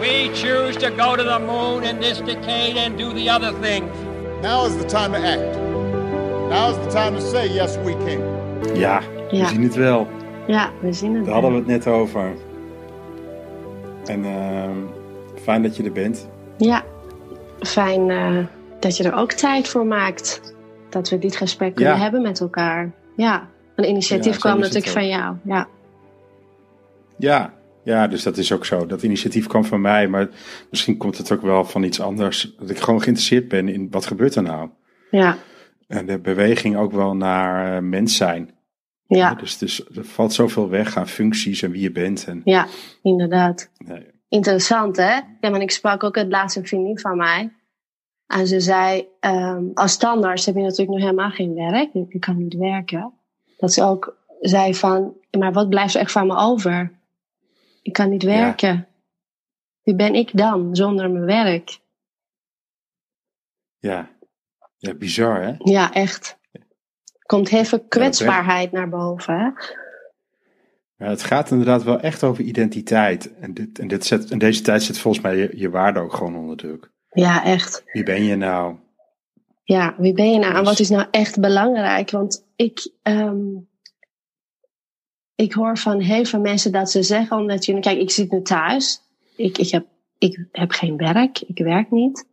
We 0.00 0.30
choose 0.32 0.76
to 0.78 0.90
go 0.90 1.16
to 1.16 1.22
the 1.22 1.38
moon 1.46 1.82
in 1.84 1.98
this 2.00 2.20
decade 2.20 2.76
and 2.76 2.98
do 2.98 3.12
the 3.12 3.30
other 3.30 3.52
things. 3.60 3.90
Now 4.42 4.66
is 4.66 4.76
the 4.76 4.84
time 4.86 5.12
to 5.12 5.18
act. 5.18 5.56
Now 6.48 6.70
is 6.70 6.76
the 6.76 6.90
time 6.90 7.14
to 7.14 7.20
say, 7.20 7.48
yes, 7.52 7.76
we 7.84 7.92
can. 8.04 8.20
Ja, 8.78 9.00
we 9.30 9.36
Ja. 9.36 9.46
zien 9.48 9.62
het 9.62 9.74
wel. 9.74 10.06
Ja, 10.46 10.70
we 10.80 10.92
zien 10.92 11.14
het. 11.14 11.24
Daar 11.24 11.32
hadden 11.34 11.50
we 11.52 11.56
het 11.58 11.66
net 11.66 11.86
over. 11.86 12.32
En 14.04 14.24
ehm, 14.24 14.76
fijn 15.42 15.62
dat 15.62 15.76
je 15.76 15.82
er 15.82 15.92
bent. 15.92 16.28
Ja, 16.56 16.82
fijn 17.60 18.10
eh, 18.10 18.36
dat 18.80 18.96
je 18.96 19.04
er 19.04 19.14
ook 19.14 19.32
tijd 19.32 19.68
voor 19.68 19.86
maakt. 19.86 20.54
Dat 20.88 21.08
we 21.08 21.18
dit 21.18 21.36
gesprek 21.36 21.74
kunnen 21.74 21.94
Ja. 21.94 22.00
hebben 22.00 22.22
met 22.22 22.40
elkaar. 22.40 22.90
Ja, 23.16 23.48
een 23.76 23.88
initiatief 23.88 24.32
Ja, 24.32 24.38
kwam 24.38 24.58
natuurlijk 24.58 24.86
van 24.92 25.08
jou. 25.08 25.34
Ja. 25.44 25.66
Ja, 27.16 27.52
ja, 27.84 28.06
dus 28.06 28.22
dat 28.22 28.36
is 28.36 28.52
ook 28.52 28.64
zo. 28.64 28.86
Dat 28.86 29.02
initiatief 29.02 29.46
kwam 29.46 29.64
van 29.64 29.80
mij, 29.80 30.08
maar 30.08 30.28
misschien 30.70 30.96
komt 30.96 31.18
het 31.18 31.32
ook 31.32 31.42
wel 31.42 31.64
van 31.64 31.82
iets 31.82 32.00
anders. 32.00 32.54
Dat 32.58 32.70
ik 32.70 32.78
gewoon 32.78 33.00
geïnteresseerd 33.00 33.48
ben 33.48 33.68
in 33.68 33.90
wat 33.90 34.06
gebeurt 34.06 34.34
er 34.34 34.42
nou. 34.42 34.68
Ja, 35.10 35.36
En 35.86 36.06
de 36.06 36.18
beweging 36.18 36.76
ook 36.76 36.92
wel 36.92 37.16
naar 37.16 37.76
eh, 37.76 37.82
mens 37.82 38.16
zijn. 38.16 38.50
ja, 39.06 39.34
Dus, 39.34 39.58
dus 39.58 39.86
er 39.96 40.04
valt 40.04 40.32
zoveel 40.32 40.68
weg 40.68 40.96
aan 40.96 41.08
functies 41.08 41.62
en 41.62 41.70
wie 41.70 41.82
je 41.82 41.92
bent. 41.92 42.24
En, 42.26 42.40
ja, 42.44 42.66
inderdaad. 43.02 43.70
nee, 43.78 44.06
Interessant, 44.28 44.96
hè? 44.96 45.20
Ja, 45.40 45.50
maar 45.50 45.60
ik 45.60 45.70
sprak 45.70 46.04
ook 46.04 46.16
het 46.16 46.28
laatste 46.28 46.64
vriendin 46.64 46.98
van 46.98 47.16
mij. 47.16 47.52
En 48.26 48.46
ze 48.46 48.60
zei, 48.60 49.06
ehm, 49.20 49.64
als 49.74 49.96
tandarts 49.96 50.46
heb 50.46 50.54
je 50.54 50.60
natuurlijk 50.60 50.90
nog 50.90 51.00
helemaal 51.00 51.30
geen 51.30 51.54
werk. 51.54 51.90
Je 51.92 52.18
kan 52.18 52.36
niet 52.36 52.54
werken. 52.54 53.12
Dat 53.56 53.72
ze 53.72 53.82
ook 53.84 54.16
zei 54.40 54.74
van, 54.74 55.14
maar 55.38 55.52
wat 55.52 55.68
blijft 55.68 55.94
er 55.94 56.00
echt 56.00 56.12
van 56.12 56.26
me 56.26 56.36
over? 56.36 56.92
Ik 57.90 57.96
kan 57.96 58.08
niet 58.08 58.22
Ja. 58.22 58.28
werken. 58.28 58.86
Wie 59.82 59.94
ben 59.94 60.14
ik 60.14 60.36
dan 60.36 60.76
zonder 60.76 61.10
mijn 61.10 61.24
werk? 61.24 61.78
ja. 63.78 64.10
ja, 64.76 64.94
bizar 64.94 65.42
hè? 65.42 65.54
Ja, 65.58 65.92
echt. 65.92 66.38
Komt 67.26 67.48
heel 67.48 67.64
veel 67.64 67.80
kwetsbaarheid 67.80 68.72
naar 68.72 68.88
boven. 68.88 69.38
Hè? 69.38 69.44
Ja, 70.96 71.10
het 71.10 71.22
gaat 71.22 71.50
inderdaad 71.50 71.82
wel 71.82 72.00
echt 72.00 72.22
over 72.22 72.44
identiteit. 72.44 73.34
En, 73.34 73.54
dit, 73.54 73.78
en, 73.78 73.88
dit 73.88 74.04
zet, 74.04 74.30
en 74.30 74.38
deze 74.38 74.62
tijd 74.62 74.82
zet 74.82 74.98
volgens 74.98 75.24
mij 75.24 75.36
je, 75.36 75.50
je 75.54 75.70
waarde 75.70 76.00
ook 76.00 76.12
gewoon 76.12 76.36
onder 76.36 76.56
druk. 76.56 76.90
Ja, 77.10 77.44
echt. 77.44 77.82
Wie 77.92 78.02
ben 78.02 78.24
je 78.24 78.36
nou? 78.36 78.76
Ja, 79.62 79.94
wie 79.98 80.12
ben 80.12 80.30
je 80.32 80.38
nou? 80.38 80.54
En 80.54 80.64
wat 80.64 80.78
is 80.78 80.88
nou 80.88 81.06
echt 81.10 81.40
belangrijk? 81.40 82.10
Want 82.10 82.46
ik, 82.56 82.90
ehm, 83.02 83.46
ik 85.40 85.52
hoor 85.52 85.78
van 85.78 86.00
heel 86.00 86.24
veel 86.24 86.40
mensen 86.40 86.72
dat 86.72 86.90
ze 86.90 87.02
zeggen, 87.02 87.36
omdat 87.36 87.64
je, 87.64 87.80
kijk, 87.80 87.98
ik 87.98 88.10
zit 88.10 88.30
nu 88.30 88.42
thuis. 88.42 89.00
Ik, 89.36 89.58
ik, 89.58 89.70
heb, 89.70 89.86
ik 90.18 90.48
heb 90.52 90.70
geen 90.70 90.96
werk, 90.96 91.40
ik 91.40 91.58
werk 91.58 91.90
niet. 91.90 92.26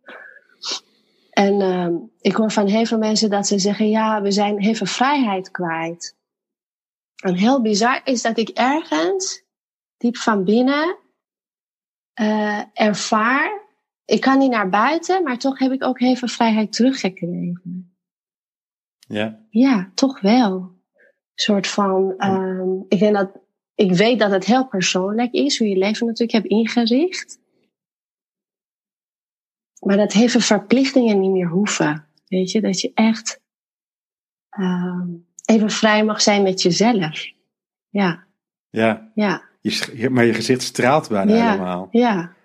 En 1.30 1.61
ehm, 1.61 1.95
ik 2.22 2.36
hoor 2.36 2.52
van 2.52 2.67
heel 2.67 2.86
veel 2.86 2.97
mensen 2.97 3.30
dat 3.30 3.47
ze 3.47 3.59
zeggen, 3.59 3.89
ja, 3.89 4.22
we 4.22 4.31
zijn 4.31 4.61
heel 4.61 4.73
veel 4.73 4.86
vrijheid 4.86 5.52
kwijt. 5.52 6.16
En 7.23 7.36
heel 7.36 7.61
bizar 7.61 8.02
is 8.03 8.22
dat 8.22 8.38
ik 8.38 8.49
ergens, 8.49 9.44
diep 9.97 10.17
van 10.17 10.44
binnen, 10.44 10.97
eh, 12.14 12.61
ervaar 12.73 13.66
ik 14.08 14.21
kan 14.21 14.38
niet 14.38 14.52
naar 14.52 14.69
buiten, 14.69 15.23
maar 15.23 15.38
toch 15.38 15.59
heb 15.59 15.71
ik 15.71 15.83
ook 15.83 15.99
heel 15.99 16.16
veel 16.16 16.27
vrijheid 16.27 16.71
teruggekregen. 16.71 17.95
Ja, 19.08 19.39
Ja, 19.49 19.92
toch 19.94 20.21
wel. 20.21 20.77
Een 21.38 21.43
soort 21.43 21.67
van, 21.67 22.13
ehm, 22.17 22.80
ik 22.88 22.99
denk 22.99 23.16
dat, 23.16 23.31
ik 23.75 23.91
weet 23.91 24.19
dat 24.19 24.31
het 24.31 24.45
heel 24.45 24.67
persoonlijk 24.67 25.33
is, 25.33 25.57
hoe 25.57 25.67
je 25.67 25.77
leven 25.77 26.05
natuurlijk 26.07 26.31
hebt 26.31 26.45
ingericht. 26.45 27.39
Maar 29.80 29.97
dat 29.97 30.13
veel 30.13 30.39
verplichtingen 30.39 31.19
niet 31.19 31.31
meer 31.31 31.47
hoeven. 31.47 32.08
Weet 32.27 32.52
je, 32.52 32.61
dat 32.61 32.81
je 32.81 32.92
echt 32.93 33.42
ehm, 34.49 35.09
even 35.45 35.70
vrij 35.70 36.03
mag 36.05 36.21
zijn 36.21 36.43
met 36.43 36.61
jezelf. 36.61 37.25
Ja, 37.89 38.25
ja. 38.69 39.11
ja. 39.14 39.43
Je, 39.61 40.09
maar 40.09 40.25
je 40.25 40.33
gezicht 40.33 40.61
straalt 40.61 41.09
bijna 41.09 41.36
Ja. 41.36 41.52
helemaal. 41.52 41.87
Ja. 41.92 42.36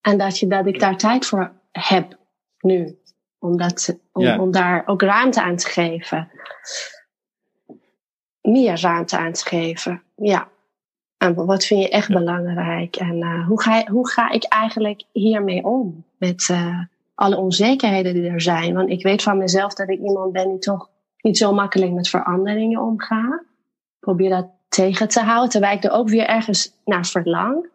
En 0.00 0.18
dat, 0.18 0.38
je, 0.38 0.46
dat 0.46 0.66
ik 0.66 0.80
daar 0.80 0.96
tijd 0.96 1.26
voor 1.26 1.60
heb 1.70 2.18
nu. 2.60 2.98
Om, 3.38 3.56
dat, 3.56 3.98
om, 4.12 4.22
Ja. 4.22 4.40
om 4.40 4.50
daar 4.50 4.86
ook 4.86 5.02
ruimte 5.02 5.42
aan 5.42 5.56
te 5.56 5.68
geven. 5.68 6.30
Meer 8.46 8.80
ruimte 8.80 9.18
aan 9.18 9.32
te 9.32 9.44
geven. 9.44 10.02
Ja. 10.16 10.48
En 11.16 11.34
wat 11.34 11.64
vind 11.64 11.82
je 11.82 11.88
echt 11.88 12.08
belangrijk? 12.08 12.96
En 12.96 13.22
eh, 13.22 13.46
hoe, 13.46 13.62
ga, 13.62 13.86
hoe 13.86 14.08
ga 14.08 14.30
ik 14.30 14.44
eigenlijk 14.44 15.02
hiermee 15.12 15.64
om? 15.64 16.04
Met 16.18 16.48
eh, 16.50 16.80
alle 17.14 17.36
onzekerheden 17.36 18.14
die 18.14 18.28
er 18.28 18.40
zijn. 18.40 18.74
Want 18.74 18.90
ik 18.90 19.02
weet 19.02 19.22
van 19.22 19.38
mezelf 19.38 19.74
dat 19.74 19.88
ik 19.88 19.98
iemand 19.98 20.32
ben 20.32 20.48
die 20.48 20.58
toch 20.58 20.88
niet 21.20 21.38
zo 21.38 21.52
makkelijk 21.52 21.92
met 21.92 22.08
veranderingen 22.08 22.80
omgaat. 22.80 23.42
Probeer 24.00 24.30
dat 24.30 24.46
tegen 24.68 25.08
te 25.08 25.20
houden, 25.20 25.50
terwijl 25.50 25.76
ik 25.76 25.84
er 25.84 25.90
ook 25.90 26.08
weer 26.08 26.26
ergens 26.26 26.72
naar 26.84 27.06
verlang. 27.06 27.68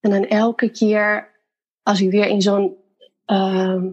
En 0.00 0.10
dan 0.10 0.24
elke 0.24 0.70
keer, 0.70 1.28
als 1.82 2.00
ik 2.00 2.10
weer 2.10 2.26
in 2.26 2.42
zo'n 2.42 2.76
ehm 3.24 3.86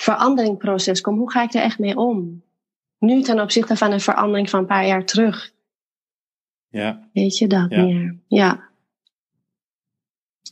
veranderingproces 0.00 1.00
kom, 1.00 1.18
hoe 1.18 1.30
ga 1.30 1.42
ik 1.42 1.54
er 1.54 1.62
echt 1.62 1.78
mee 1.78 1.96
om? 1.96 2.42
Nu 2.98 3.22
ten 3.22 3.40
opzichte 3.40 3.76
van 3.76 3.92
een 3.92 4.00
verandering 4.00 4.50
van 4.50 4.60
een 4.60 4.66
paar 4.66 4.86
jaar 4.86 5.04
terug. 5.04 5.52
Ja, 6.68 7.08
Weet 7.12 7.38
je 7.38 7.46
dat 7.46 7.70
Ja. 7.70 7.82
meer? 7.82 8.16
Ja. 8.28 8.68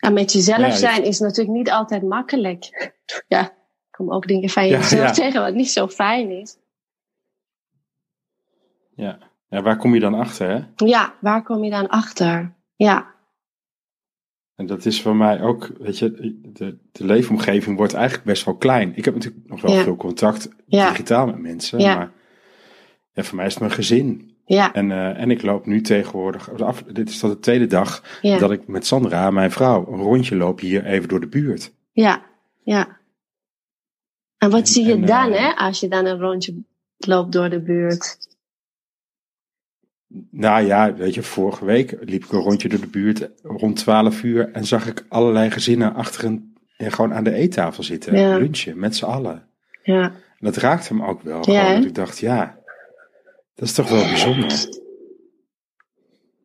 En 0.00 0.12
met 0.12 0.32
jezelf 0.32 0.58
Ja, 0.58 0.70
zijn 0.70 1.04
is 1.04 1.18
natuurlijk 1.18 1.56
niet 1.56 1.70
altijd 1.70 2.02
makkelijk. 2.02 2.68
Ja, 3.28 3.40
ik 3.50 3.90
kom 3.90 4.12
ook 4.12 4.26
dingen 4.26 4.48
van 4.48 4.66
jezelf 4.68 5.10
tegen 5.12 5.40
wat 5.40 5.54
niet 5.54 5.70
zo 5.70 5.88
fijn 5.88 6.30
is. 6.30 6.56
ja. 8.94 9.18
ja, 9.48 9.62
waar 9.62 9.76
kom 9.76 9.94
je 9.94 10.00
dan 10.00 10.14
achter? 10.14 10.48
Hè? 10.50 10.86
Ja, 10.86 11.14
waar 11.20 11.42
kom 11.42 11.64
je 11.64 11.70
dan 11.70 11.88
achter? 11.88 12.54
Ja, 12.76 13.14
En 14.58 14.66
dat 14.66 14.84
is 14.86 15.02
voor 15.02 15.16
mij 15.16 15.42
ook, 15.42 15.70
weet 15.78 15.98
je, 15.98 16.10
de, 16.52 16.78
de 16.92 17.04
leefomgeving 17.04 17.76
wordt 17.76 17.94
eigenlijk 17.94 18.24
best 18.24 18.44
wel 18.44 18.54
klein. 18.56 18.92
Ik 18.96 19.04
heb 19.04 19.14
natuurlijk 19.14 19.48
nog 19.48 19.60
wel 19.60 19.72
Ja. 19.72 19.82
veel 19.82 19.96
contact 19.96 20.48
Ja. 20.66 20.88
digitaal 20.88 21.26
met 21.26 21.38
mensen, 21.38 21.78
Ja. 21.78 21.94
maar 21.96 22.10
ja, 23.12 23.22
voor 23.22 23.36
mij 23.36 23.46
is 23.46 23.52
het 23.52 23.60
mijn 23.62 23.74
gezin. 23.74 24.36
ja, 24.44 24.72
En, 24.74 24.90
eh, 24.90 25.20
en 25.20 25.30
ik 25.30 25.42
loop 25.42 25.66
nu 25.66 25.80
tegenwoordig, 25.80 26.60
af, 26.62 26.82
dit 26.82 27.08
is 27.08 27.20
dan 27.20 27.30
de 27.30 27.38
tweede 27.38 27.66
dag, 27.66 28.18
dat 28.22 28.50
ik 28.50 28.66
met 28.68 28.86
Sandra, 28.86 29.30
mijn 29.30 29.50
vrouw, 29.50 29.86
een 29.92 30.00
rondje 30.00 30.36
loop 30.36 30.60
hier 30.60 30.84
even 30.84 31.08
door 31.08 31.20
de 31.20 31.28
buurt. 31.28 31.72
ja, 31.92 32.22
ja. 32.62 32.96
En 34.38 34.50
wat 34.50 34.60
En- 34.60 34.66
zie 34.66 34.86
je 34.86 34.92
en, 34.92 35.04
dan, 35.06 35.32
eh, 35.32 35.40
hè, 35.40 35.54
als 35.56 35.80
je 35.80 35.88
dan 35.88 36.06
een 36.06 36.18
rondje 36.20 36.62
loopt 36.96 37.32
door 37.32 37.48
de 37.50 37.60
buurt? 37.60 38.18
Nou 40.30 40.66
ja, 40.66 40.94
weet 40.94 41.14
je, 41.14 41.22
vorige 41.22 41.64
week 41.64 41.96
liep 42.00 42.24
ik 42.24 42.32
een 42.32 42.38
rondje 42.40 42.68
door 42.68 42.80
de 42.80 42.86
buurt 42.86 43.30
rond 43.42 43.76
12 43.76 44.22
uur 44.22 44.50
en 44.52 44.64
zag 44.64 44.86
ik 44.86 45.04
allerlei 45.08 45.50
gezinnen 45.50 45.94
achter 45.94 46.24
een, 46.24 46.56
gewoon 46.76 47.14
aan 47.14 47.24
de 47.24 47.32
eettafel 47.34 47.82
zitten, 47.82 48.18
Ja. 48.18 48.36
lunchen 48.36 48.78
met 48.78 48.96
z'n 48.96 49.04
allen. 49.04 49.48
Ja, 49.82 50.02
En 50.02 50.12
dat 50.38 50.56
raakte 50.56 50.94
me 50.94 51.06
ook 51.06 51.22
wel. 51.22 51.50
Ja, 51.50 51.60
gewoon, 51.64 51.74
dat 51.76 51.84
ik 51.84 51.94
dacht, 51.94 52.18
ja, 52.18 52.58
dat 53.54 53.68
is 53.68 53.74
toch 53.74 53.88
wel 53.90 54.02
bijzonder. 54.02 54.52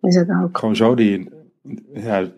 is 0.02 0.16
het 0.16 0.30
ook. 0.44 0.58
Gewoon 0.58 0.76
zo, 0.76 0.96
die 0.96 1.30
ja, 1.94 2.32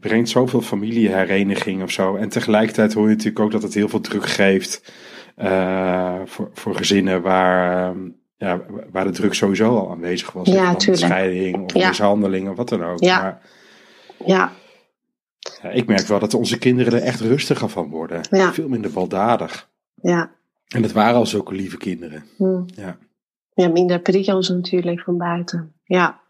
brengt 0.00 0.28
zoveel 0.28 0.60
familiehereniging 0.60 1.82
of 1.82 1.90
zo. 1.90 2.16
En 2.16 2.28
tegelijkertijd 2.28 2.92
hoor 2.92 3.04
je 3.08 3.14
natuurlijk 3.14 3.44
ook 3.44 3.50
dat 3.52 3.62
het 3.62 3.74
heel 3.74 3.88
veel 3.88 4.00
druk 4.00 4.26
geeft 4.26 4.92
eh, 5.36 6.20
voor, 6.24 6.50
voor 6.52 6.74
gezinnen 6.74 7.22
waar, 7.22 7.88
ehm, 7.90 8.08
ja, 8.36 8.60
waar 8.92 9.04
de 9.04 9.10
druk 9.10 9.34
sowieso 9.34 9.76
al 9.78 9.90
aanwezig 9.90 10.32
was. 10.32 10.48
Ja. 10.48 10.74
Scheiding 10.78 11.64
of 11.64 11.74
Ja. 11.74 11.88
mishandeling 11.88 12.48
of 12.48 12.56
wat 12.56 12.68
dan 12.68 12.84
ook. 12.84 13.00
Ja. 13.04 13.22
Maar 13.22 13.40
Ja, 14.26 14.52
ja, 15.62 15.68
ik 15.68 15.86
merk 15.86 16.06
wel 16.06 16.18
dat 16.18 16.34
onze 16.34 16.58
kinderen 16.58 16.92
er 16.92 17.02
echt 17.02 17.20
rustiger 17.20 17.68
van 17.68 17.88
worden. 17.90 18.20
Ja. 18.30 18.52
Veel 18.52 18.68
minder 18.68 18.90
baldadig. 18.90 19.68
ja. 20.02 20.30
En 20.68 20.82
het 20.82 20.92
waren 20.92 21.14
al 21.16 21.26
zulke 21.26 21.54
lieve 21.54 21.76
kinderen. 21.76 22.24
Hm. 22.36 22.62
Ja. 22.66 22.96
Ja, 23.54 23.68
minder 23.68 24.00
prikkels 24.00 24.48
natuurlijk 24.48 25.00
van 25.00 25.18
buiten. 25.18 25.72
Ja. 25.84 26.20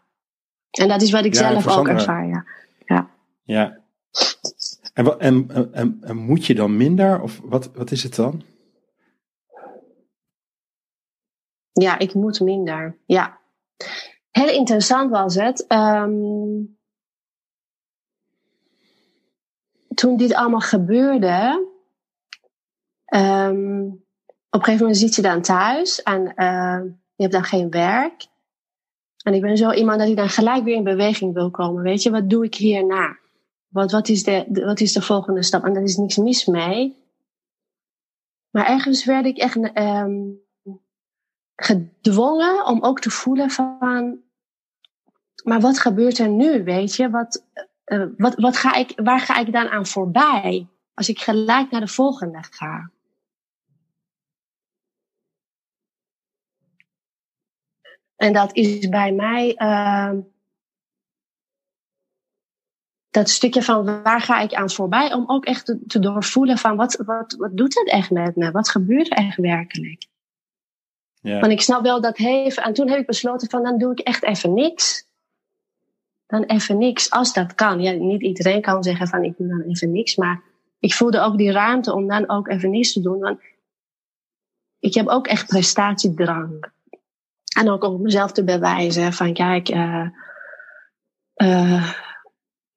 En 0.71 0.87
dat 0.87 1.01
is 1.01 1.11
wat 1.11 1.25
ik 1.25 1.33
Ja, 1.33 1.39
zelf 1.39 1.67
ook 1.77 1.87
ervaar, 1.87 2.27
ja. 2.27 2.45
Ja. 3.43 3.77
En, 4.93 5.03
wa- 5.05 5.15
en, 5.17 5.45
en, 5.53 5.73
en, 5.73 5.97
en 6.01 6.15
moet 6.17 6.45
je 6.45 6.55
dan 6.55 6.77
minder? 6.77 7.21
Of 7.21 7.41
wat, 7.43 7.69
wat 7.75 7.91
is 7.91 8.03
het 8.03 8.15
dan? 8.15 8.41
Ja, 11.81 11.99
ik 11.99 12.13
moet 12.13 12.39
minder. 12.39 12.97
Ja. 13.05 13.39
Heel 14.31 14.49
interessant 14.49 15.11
was 15.11 15.35
het. 15.35 15.67
ehm, 15.67 16.63
toen 19.95 20.17
dit 20.17 20.33
allemaal 20.33 20.59
gebeurde. 20.59 21.67
ehm, 23.05 23.87
op 24.49 24.61
een 24.61 24.65
gegeven 24.65 24.85
moment 24.85 24.97
zit 24.97 25.15
je 25.15 25.21
dan 25.21 25.41
thuis 25.41 26.03
en 26.03 26.35
eh, 26.35 26.81
je 27.15 27.21
hebt 27.23 27.33
dan 27.33 27.43
geen 27.43 27.69
werk. 27.69 28.27
En 29.23 29.33
ik 29.33 29.41
ben 29.41 29.57
zo 29.57 29.71
iemand 29.71 29.99
dat 29.99 30.07
ik 30.07 30.15
dan 30.15 30.29
gelijk 30.29 30.63
weer 30.63 30.75
in 30.75 30.83
beweging 30.83 31.33
wil 31.33 31.51
komen. 31.51 31.83
Weet 31.83 32.03
je, 32.03 32.09
wat 32.11 32.29
doe 32.29 32.45
ik 32.45 32.55
hierna? 32.55 33.17
Wat, 33.67 33.91
wat, 33.91 34.07
is 34.09 34.23
de, 34.23 34.45
wat 34.65 34.79
is 34.79 34.93
de 34.93 35.01
volgende 35.01 35.43
stap? 35.43 35.63
En 35.63 35.73
daar 35.73 35.83
is 35.83 35.97
niks 35.97 36.17
mis 36.17 36.45
mee. 36.45 36.97
Maar 38.49 38.67
ergens 38.67 39.05
werd 39.05 39.25
ik 39.25 39.37
echt 39.37 39.71
ehm, 39.73 40.21
gedwongen 41.55 42.65
om 42.65 42.83
ook 42.83 42.99
te 42.99 43.09
voelen 43.09 43.49
van... 43.49 44.19
Maar 45.43 45.59
wat 45.59 45.79
gebeurt 45.79 46.17
er 46.17 46.29
nu, 46.29 46.63
weet 46.63 46.95
je? 46.95 47.09
Wat, 47.09 47.45
eh, 47.83 48.05
wat, 48.17 48.35
wat 48.35 48.57
ga 48.57 48.75
ik, 48.75 48.91
waar 48.95 49.19
ga 49.19 49.39
ik 49.39 49.51
dan 49.51 49.67
aan 49.67 49.85
voorbij? 49.85 50.67
Als 50.93 51.09
ik 51.09 51.19
gelijk 51.19 51.71
naar 51.71 51.81
de 51.81 51.87
volgende 51.87 52.43
ga. 52.49 52.89
En 58.15 58.33
dat 58.33 58.55
is 58.55 58.89
bij 58.89 59.11
mij 59.11 59.55
ehm, 59.55 60.21
dat 63.09 63.29
stukje 63.29 63.63
van 63.63 64.03
waar 64.03 64.21
ga 64.21 64.39
ik 64.39 64.53
aan 64.53 64.69
voorbij, 64.69 65.13
om 65.13 65.29
ook 65.29 65.45
echt 65.45 65.65
te, 65.65 65.85
te 65.87 65.99
doorvoelen 65.99 66.57
van 66.57 66.75
wat, 66.75 66.95
wat, 67.05 67.35
wat 67.37 67.57
doet 67.57 67.75
het 67.75 67.89
echt 67.89 68.11
met 68.11 68.35
me? 68.35 68.51
Wat 68.51 68.69
gebeurt 68.69 69.11
er 69.11 69.17
echt 69.17 69.37
werkelijk? 69.37 70.07
Want 71.33 71.51
ik 71.51 71.61
snap 71.61 71.81
wel 71.81 72.01
dat 72.01 72.17
heeft, 72.17 72.59
en 72.59 72.73
toen 72.73 72.89
heb 72.89 72.99
ik 72.99 73.05
besloten 73.05 73.49
van 73.49 73.63
dan 73.63 73.77
doe 73.77 73.91
ik 73.91 73.99
echt 73.99 74.23
even 74.23 74.53
niks. 74.53 75.07
Dan 76.27 76.43
even 76.43 76.77
niks, 76.77 77.09
als 77.09 77.33
dat 77.33 77.55
kan. 77.55 77.81
Ja, 77.81 77.91
niet 77.91 78.21
iedereen 78.21 78.61
kan 78.61 78.83
zeggen 78.83 79.07
van 79.07 79.23
ik 79.23 79.37
doe 79.37 79.47
dan 79.47 79.61
even 79.61 79.91
niks, 79.91 80.15
maar 80.15 80.41
ik 80.79 80.93
voelde 80.93 81.19
ook 81.19 81.37
die 81.37 81.51
ruimte 81.51 81.93
om 81.93 82.07
dan 82.07 82.29
ook 82.29 82.47
even 82.47 82.69
niks 82.69 82.93
te 82.93 83.01
doen. 83.01 83.19
Want 83.19 83.39
ik 84.79 84.93
heb 84.93 85.07
ook 85.07 85.27
echt 85.27 85.47
prestatiedrang. 85.47 86.73
En 87.57 87.69
ook 87.69 87.83
om 87.83 88.01
mezelf 88.01 88.31
te 88.31 88.43
bewijzen 88.43 89.13
van 89.13 89.33
kijk, 89.33 89.69
eh, 91.33 91.93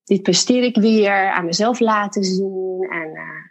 dit 0.04 0.22
presteer 0.22 0.62
ik 0.62 0.76
weer, 0.76 1.30
aan 1.30 1.44
mezelf 1.44 1.80
laten 1.80 2.24
zien. 2.24 2.88
En 2.90 3.14
eh, 3.14 3.46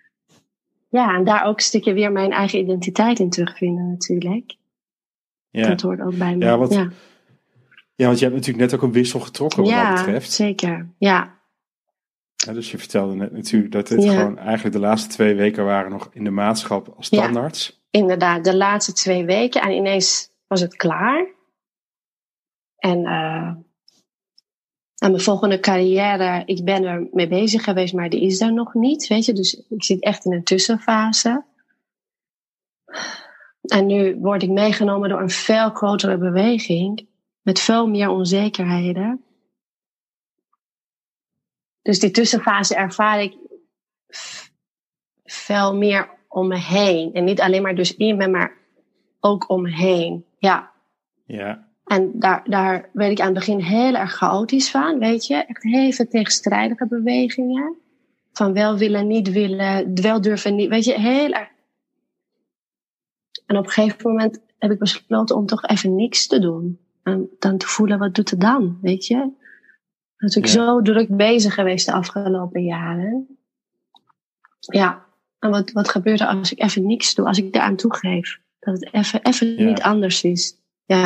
ja, 0.90 1.16
en 1.16 1.24
daar 1.24 1.46
ook 1.46 1.56
een 1.56 1.64
stukje 1.64 1.94
weer 1.94 2.12
mijn 2.12 2.32
eigen 2.32 2.60
identiteit 2.60 3.20
in 3.20 3.30
terugvinden 3.30 3.90
natuurlijk. 3.90 4.56
Ja. 5.58 5.68
Dat 5.68 5.82
hoort 5.82 6.02
ook 6.02 6.18
bij 6.18 6.36
me. 6.36 6.46
Ja, 6.46 6.58
wat- 6.58 6.74
ja. 6.74 6.90
ja, 7.96 8.06
want 8.06 8.20
je 8.20 8.26
hebt 8.26 8.38
natuurlijk 8.38 8.58
net 8.72 8.74
ook 8.74 8.82
een 8.82 8.92
wissel 8.92 9.20
getrokken 9.20 9.64
wat 9.64 9.72
dat 9.72 9.96
betreft. 9.96 10.32
zeker. 10.32 10.90
Ja, 10.98 11.36
Ja, 12.46 12.54
dus 12.54 12.72
je 12.72 12.78
vertelde 12.78 13.16
net 13.16 13.32
natuurlijk 13.32 13.72
dat 13.72 13.88
dit 13.88 14.04
Ja. 14.04 14.12
gewoon 14.14 14.38
eigenlijk 14.38 14.76
de 14.76 14.82
laatste 14.82 15.10
twee 15.10 15.36
weken 15.36 15.66
waren 15.66 15.92
nog 15.92 16.10
in 16.14 16.24
de 16.24 16.30
maatschap 16.30 16.94
als 16.98 17.10
Ja. 17.10 17.18
standaards. 17.22 17.82
inderdaad. 17.90 18.44
De 18.44 18.56
laatste 18.56 18.94
twee 18.94 19.26
weken 19.26 19.62
en 19.62 19.72
ineens 19.72 20.30
was 20.48 20.62
het 20.62 20.76
klaar. 20.76 21.28
En 22.78 23.06
eh 23.06 23.56
aan 25.00 25.12
mijn 25.12 25.22
volgende 25.24 25.60
carrière, 25.60 26.44
ik 26.46 26.64
ben 26.66 26.84
er 26.84 27.08
mee 27.12 27.28
bezig 27.28 27.64
geweest, 27.64 27.94
maar 27.94 28.10
die 28.10 28.22
is 28.22 28.42
er 28.42 28.54
nog 28.54 28.74
niet, 28.74 29.08
weet 29.08 29.26
je. 29.26 29.34
Dus 29.34 29.64
ik 29.70 29.84
zit 29.84 30.04
echt 30.04 30.26
in 30.26 30.34
een 30.34 30.44
tussenfase. 30.44 31.44
En 33.68 33.86
nu 33.86 34.16
word 34.20 34.44
ik 34.44 34.50
meegenomen 34.50 35.10
door 35.10 35.22
een 35.22 35.30
veel 35.30 35.70
grotere 35.70 36.18
beweging, 36.18 37.08
met 37.42 37.60
veel 37.60 37.88
meer 37.88 38.10
onzekerheden. 38.10 39.24
Dus 41.82 42.00
die 42.00 42.12
tussenfase 42.12 42.76
ervaar 42.76 43.22
ik 43.22 43.38
veel 45.24 45.76
meer 45.76 46.10
om 46.28 46.48
me 46.48 46.58
heen. 46.58 47.14
En 47.14 47.24
niet 47.24 47.42
alleen 47.42 47.62
maar 47.62 47.76
dus 47.76 47.96
in 47.96 48.18
me, 48.18 48.28
maar 48.28 48.58
ook 49.20 49.50
om 49.50 49.62
me 49.62 49.72
heen. 49.72 50.26
Ja. 50.38 50.72
Ja, 51.26 51.68
En 51.86 52.12
daar, 52.14 52.44
daar 52.46 52.90
werd 52.94 53.12
ik 53.12 53.20
aan 53.20 53.26
het 53.26 53.36
begin 53.36 53.60
heel 53.60 53.96
erg 53.96 54.14
chaotisch 54.14 54.72
van, 54.72 55.00
weet 55.00 55.28
je. 55.28 55.36
Echt 55.36 55.64
heel 55.64 55.92
veel 55.92 56.08
tegenstrijdige 56.08 56.88
bewegingen. 56.88 57.76
Van 58.32 58.54
wel 58.54 58.78
willen, 58.78 59.08
niet 59.08 59.32
willen, 59.32 60.02
wel 60.02 60.22
durven, 60.22 60.56
niet. 60.56 60.70
Weet 60.70 60.86
je, 60.86 61.00
heel 61.00 61.32
erg. 61.32 61.50
En 63.48 63.58
op 63.58 63.66
een 63.66 63.72
gegeven 63.72 64.10
moment 64.12 64.42
heb 64.58 64.72
ik 64.72 64.80
besloten 64.80 65.36
om 65.36 65.46
toch 65.46 65.64
even 65.64 65.96
niks 65.96 66.28
te 66.28 66.40
doen. 66.40 66.80
En 67.04 67.30
dan 67.40 67.58
te 67.58 67.68
voelen, 67.68 68.00
wat 68.00 68.16
doet 68.16 68.30
het 68.30 68.40
dan, 68.42 68.78
weet 68.82 69.06
je. 69.06 69.32
Natuurlijk 70.18 70.54
Ja. 70.54 70.66
zo 70.66 70.82
druk 70.82 71.16
bezig 71.18 71.54
geweest 71.54 71.86
de 71.86 71.94
afgelopen 71.94 72.64
jaren. 72.64 73.38
Ja, 74.60 75.06
en 75.40 75.50
wat, 75.50 75.72
wat 75.72 75.90
gebeurt 75.90 76.20
er 76.20 76.28
als 76.28 76.52
ik 76.52 76.62
even 76.64 76.86
niks 76.86 77.16
doe, 77.16 77.28
als 77.28 77.38
ik 77.38 77.54
daaraan 77.54 77.76
toegeef? 77.76 78.40
Dat 78.60 78.74
het 78.80 78.94
even, 78.94 79.24
even 79.24 79.48
Ja. 79.58 79.64
niet 79.64 79.82
anders 79.82 80.24
is. 80.24 80.58
Ja, 80.86 80.98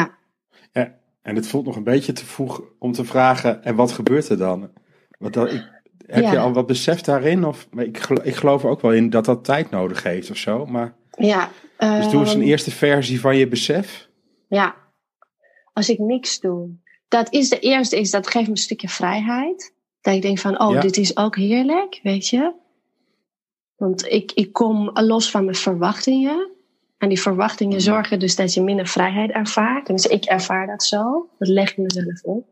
ja. 0.72 1.00
En 1.22 1.36
het 1.36 1.48
voelt 1.48 1.66
nog 1.66 1.76
een 1.76 1.84
beetje 1.84 2.14
te 2.14 2.26
vroeg 2.26 2.62
om 2.80 2.92
te 2.92 3.06
vragen, 3.06 3.64
en 3.64 3.76
wat 3.76 3.92
gebeurt 3.92 4.30
er 4.30 4.38
dan? 4.38 4.72
Want 5.20 5.34
dat, 5.34 5.52
ik, 5.54 5.70
heb 6.06 6.24
Ja. 6.24 6.32
je 6.32 6.40
al 6.40 6.54
wat 6.54 6.68
besef 6.68 7.02
daarin? 7.02 7.46
Of, 7.46 7.68
maar 7.72 7.84
ik, 7.86 7.98
ik 8.24 8.36
geloof 8.36 8.64
er 8.64 8.70
ook 8.70 8.82
wel 8.82 8.94
in 8.94 9.10
dat 9.10 9.26
dat 9.26 9.44
tijd 9.44 9.70
nodig 9.70 10.04
heeft 10.04 10.32
of 10.32 10.38
zo. 10.38 10.66
Maar, 10.66 10.94
ja. 11.18 11.50
dus 11.78 12.14
een 12.14 12.26
ehm, 12.26 12.42
eerste 12.42 12.72
versie 12.72 13.20
van 13.20 13.38
je 13.38 13.48
besef. 13.48 14.10
Ja, 14.48 14.76
als 15.74 15.90
ik 15.90 16.00
niks 16.00 16.40
doe. 16.40 16.70
Dat 17.08 17.34
is 17.34 17.50
de 17.50 17.60
eerste, 17.60 18.00
is 18.00 18.12
dat 18.12 18.28
geeft 18.28 18.46
me 18.46 18.52
een 18.52 18.58
stukje 18.58 18.90
vrijheid. 18.90 19.74
Dat 20.02 20.14
ik 20.14 20.22
denk 20.22 20.40
van, 20.40 20.62
oh, 20.62 20.74
Ja. 20.74 20.80
dit 20.82 20.98
is 20.98 21.18
ook 21.18 21.36
heerlijk, 21.36 22.00
weet 22.04 22.28
je. 22.28 22.54
Want 23.76 24.06
ik, 24.06 24.32
ik 24.32 24.54
kom 24.54 24.90
los 24.94 25.32
van 25.32 25.44
mijn 25.44 25.56
verwachtingen. 25.56 26.50
En 26.98 27.10
die 27.10 27.22
verwachtingen 27.22 27.74
Mhm. 27.78 27.84
zorgen 27.84 28.20
dus 28.20 28.36
dat 28.36 28.54
je 28.54 28.62
minder 28.62 28.88
vrijheid 28.88 29.32
ervaart. 29.32 29.88
Dus 29.88 30.06
ik 30.06 30.26
ervaar 30.26 30.68
dat 30.68 30.84
zo. 30.84 31.30
Dat 31.38 31.48
leg 31.48 31.72
ik 31.72 31.78
mezelf 31.78 32.24
op. 32.24 32.48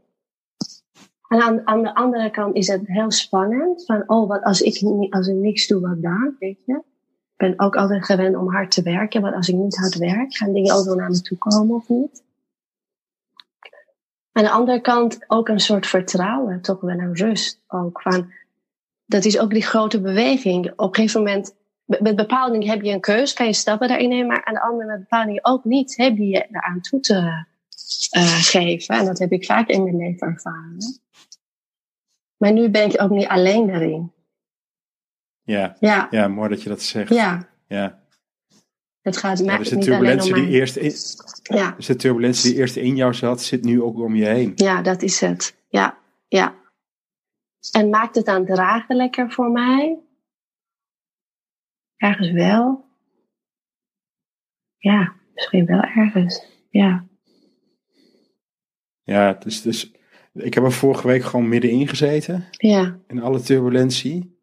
En 1.28 1.42
aan, 1.42 1.68
aan 1.68 1.82
de 1.82 1.96
andere 1.96 2.30
kant 2.32 2.56
is 2.56 2.68
het 2.68 2.82
heel 2.88 3.12
spannend. 3.12 3.86
Van, 3.86 4.04
oh, 4.08 4.28
wat 4.28 4.44
als 4.44 4.62
ik, 4.62 4.82
als 5.10 5.28
ik 5.28 5.36
niks 5.36 5.68
doe, 5.68 5.82
wat 5.82 6.02
dan? 6.02 6.36
Weet 6.40 6.60
je? 6.66 6.82
Ben 7.40 7.60
ook 7.60 7.76
altijd 7.76 8.06
gewend 8.06 8.36
om 8.36 8.50
hard 8.50 8.72
te 8.72 8.82
werken. 8.82 9.22
Want 9.22 9.36
als 9.36 9.50
ik 9.50 9.56
niet 9.56 9.78
hard 9.78 9.98
werk, 9.98 10.36
gaan 10.36 10.54
dingen 10.54 10.76
ook 10.76 10.86
wel 10.86 10.96
naar 10.96 11.10
me 11.10 11.22
toe 11.22 11.38
komen 11.38 11.76
of 11.76 11.90
niet? 11.90 12.24
Aan 14.32 14.44
de 14.44 14.52
andere 14.52 14.82
kant 14.82 15.20
ook 15.28 15.48
een 15.48 15.60
soort 15.60 15.88
vertrouwen, 15.88 16.62
toch 16.62 16.82
wel 16.82 16.98
een 16.98 17.16
rust 17.16 17.62
ook. 17.68 18.02
Van, 18.02 18.32
dat 19.06 19.26
is 19.26 19.40
ook 19.40 19.50
die 19.50 19.64
grote 19.64 20.02
beweging. 20.02 20.72
Op 20.76 20.88
een 20.88 20.96
gegeven 20.96 21.24
moment, 21.24 21.56
met 21.86 22.16
bepaalde 22.16 22.52
dingen 22.52 22.70
heb 22.70 22.82
je 22.82 22.92
een 22.92 23.00
keus, 23.00 23.34
kan 23.34 23.46
je 23.46 23.54
stappen 23.54 23.88
daarin 23.88 24.10
nemen. 24.10 24.28
Maar 24.28 24.46
aan 24.46 24.54
de 24.54 24.62
andere 24.62 24.90
met 24.90 25.00
bepaalde 25.00 25.28
dingen 25.28 25.46
ook 25.46 25.64
niet, 25.64 25.98
heb 25.98 26.18
je 26.18 26.28
je 26.28 26.48
eraan 26.52 26.82
toe 26.82 27.00
te 27.00 27.46
eh, 28.10 28.42
geven. 28.42 28.96
En 28.96 29.06
dat 29.06 29.20
heb 29.20 29.32
ik 29.32 29.46
vaak 29.46 29.68
in 29.68 29.84
mijn 29.84 29.98
leven 29.98 30.28
ervaren. 30.28 31.00
Maar 32.38 32.52
nu 32.52 32.70
ben 32.70 32.90
ik 32.90 33.02
ook 33.02 33.10
niet 33.10 33.28
alleen 33.28 33.68
daarin. 33.68 34.12
Ja, 35.50 35.76
Ja, 35.80 36.08
ja 36.12 36.28
mooi 36.28 36.50
dat 36.50 36.64
je 36.64 36.70
dat 36.70 36.82
zegt. 36.82 37.10
ja. 37.14 37.50
ja. 37.68 38.04
Het 39.02 39.18
gaat 39.18 39.40
Ja, 39.40 39.46
mij 39.46 39.58
dus 39.58 39.70
de 39.70 39.78
turbulentie 39.78 40.34
die 40.34 40.48
eerst 40.48 40.76
in, 40.76 40.94
Ja, 41.58 41.72
dus 41.72 41.86
de 41.86 41.96
turbulentie 41.96 42.50
die 42.52 42.60
eerst 42.60 42.76
in 42.76 42.96
jou 42.96 43.14
zat, 43.14 43.42
zit 43.42 43.64
nu 43.64 43.82
ook 43.82 43.98
om 43.98 44.16
je 44.16 44.26
heen. 44.26 44.52
ja, 44.56 44.82
dat 44.82 45.02
is 45.02 45.20
het. 45.22 45.56
Ja, 45.70 45.98
ja. 46.28 46.56
En 47.72 47.90
maakt 47.90 48.16
het 48.16 48.26
dan 48.26 48.46
draaglijker 48.46 49.32
voor 49.32 49.52
mij? 49.52 50.00
Ergens 51.98 52.32
wel. 52.32 52.86
Ja, 54.78 55.14
misschien 55.34 55.66
wel 55.66 55.82
ergens. 55.82 56.46
Ja. 56.70 57.06
Ja, 59.04 59.34
dus, 59.34 59.62
dus 59.62 59.92
ik 60.34 60.54
heb 60.54 60.64
er 60.64 60.72
vorige 60.72 61.08
week 61.08 61.24
gewoon 61.24 61.50
middenin 61.50 61.88
gezeten. 61.88 62.48
Ja, 62.52 63.00
in 63.08 63.22
alle 63.22 63.42
turbulentie. 63.42 64.39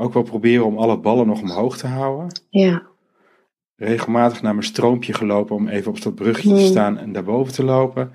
Ook 0.00 0.12
wel 0.12 0.22
proberen 0.22 0.64
om 0.66 0.78
alle 0.78 0.98
ballen 0.98 1.26
nog 1.26 1.40
omhoog 1.40 1.76
te 1.76 1.86
houden. 1.86 2.40
ja, 2.48 2.82
Regelmatig 3.76 4.42
naar 4.42 4.54
mijn 4.54 4.66
stroompje 4.66 5.12
gelopen 5.12 5.56
om 5.56 5.68
even 5.68 5.90
op 5.90 6.02
dat 6.02 6.14
brugje 6.14 6.48
te 6.48 6.54
Hmm. 6.54 6.64
staan 6.64 6.98
en 6.98 7.12
daarboven 7.12 7.52
te 7.52 7.64
lopen. 7.64 8.12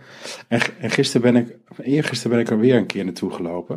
En, 0.47 0.59
en 0.79 0.89
gisteren 0.89 1.33
ben 1.33 1.41
ik, 1.41 1.57
of 1.69 1.77
eergisteren 1.79 2.31
ben 2.37 2.45
ik 2.45 2.51
er 2.51 2.59
weer 2.59 2.75
een 2.75 2.85
keer 2.85 3.03
naartoe 3.05 3.31
gelopen. 3.31 3.75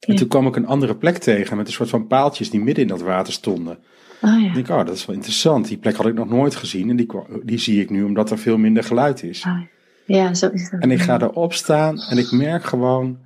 En 0.00 0.12
Ja. 0.12 0.18
toen 0.18 0.28
kwam 0.28 0.46
ik 0.46 0.56
een 0.56 0.66
andere 0.66 0.96
plek 0.96 1.16
tegen 1.18 1.56
met 1.56 1.66
een 1.66 1.72
soort 1.72 1.88
van 1.88 2.06
paaltjes 2.06 2.50
die 2.50 2.60
midden 2.60 2.82
in 2.82 2.88
dat 2.90 3.00
water 3.00 3.32
stonden. 3.32 3.78
oh 4.22 4.38
Ik 4.38 4.46
ja. 4.46 4.52
denk, 4.54 4.68
oh, 4.68 4.76
dat 4.86 4.94
is 4.94 5.06
wel 5.06 5.16
interessant. 5.16 5.68
Die 5.68 5.78
plek 5.78 5.96
had 5.96 6.06
ik 6.06 6.14
nog 6.14 6.28
nooit 6.28 6.54
gezien 6.56 6.90
en 6.90 6.96
die, 6.96 7.08
die 7.44 7.58
zie 7.58 7.80
ik 7.80 7.90
nu 7.90 8.02
omdat 8.02 8.30
er 8.30 8.38
veel 8.38 8.58
minder 8.58 8.84
geluid 8.84 9.22
is. 9.22 9.44
Oh, 9.46 9.60
ja. 10.06 10.34
zo 10.34 10.48
is 10.48 10.70
het. 10.70 10.82
En 10.82 10.90
ik 10.90 11.00
ga 11.00 11.20
erop 11.20 11.52
staan 11.52 11.98
en 11.98 12.18
ik 12.18 12.30
merk 12.32 12.64
gewoon 12.64 13.18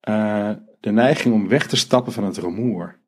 eh, 0.00 0.50
de 0.80 0.90
neiging 0.90 1.34
om 1.34 1.48
weg 1.48 1.66
te 1.66 1.76
stappen 1.76 2.12
van 2.12 2.24
het 2.24 2.36
rumoer. 2.36 2.98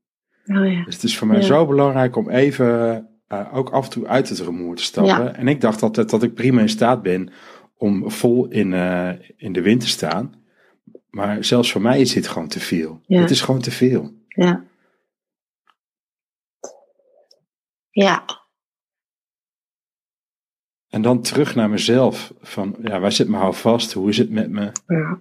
Oh 0.47 0.73
ja. 0.73 0.85
Dus 0.85 0.95
het 0.95 1.03
is 1.05 1.19
voor 1.19 1.27
mij 1.27 1.37
Ja. 1.37 1.43
zo 1.43 1.67
belangrijk 1.67 2.17
om 2.17 2.31
even 2.31 3.09
eh, 3.27 3.57
ook 3.57 3.71
af 3.71 3.85
en 3.85 3.91
toe 3.91 4.07
uit 4.07 4.29
het 4.29 4.39
rumoer 4.39 4.77
te 4.77 4.83
stappen. 4.83 5.25
Ja. 5.25 5.35
En 5.35 5.49
ik 5.49 5.61
dacht 5.61 5.83
altijd 5.83 6.11
dat 6.11 6.23
ik 6.23 6.35
prima 6.35 6.61
in 6.61 6.69
staat 6.69 7.03
ben 7.03 7.33
om 7.77 8.11
vol 8.11 8.47
in, 8.49 8.73
eh, 8.73 9.11
in 9.37 9.53
de 9.53 9.63
wind 9.63 9.81
te 9.81 9.89
staan. 9.89 10.35
Maar 11.11 11.45
zelfs 11.45 11.73
voor 11.73 11.81
mij 11.81 12.01
is 12.01 12.13
dit 12.13 12.29
gewoon 12.29 12.49
te 12.49 12.61
veel. 12.61 13.01
Het 13.07 13.31
is 13.31 13.41
gewoon 13.41 13.61
te 13.61 13.71
veel. 13.71 14.15
Ja. 14.29 14.65
Ja. 17.91 18.25
En 20.89 21.03
dan 21.03 21.23
terug 21.23 21.55
naar 21.55 21.71
mezelf. 21.71 22.33
Van, 22.41 22.77
ja, 22.83 23.01
waar 23.01 23.13
zit 23.13 23.29
me 23.29 23.37
hou 23.37 23.55
vast? 23.55 23.93
Hoe 23.93 24.09
is 24.09 24.19
het 24.19 24.31
met 24.31 24.51
me? 24.51 24.73
Ja. 24.87 25.19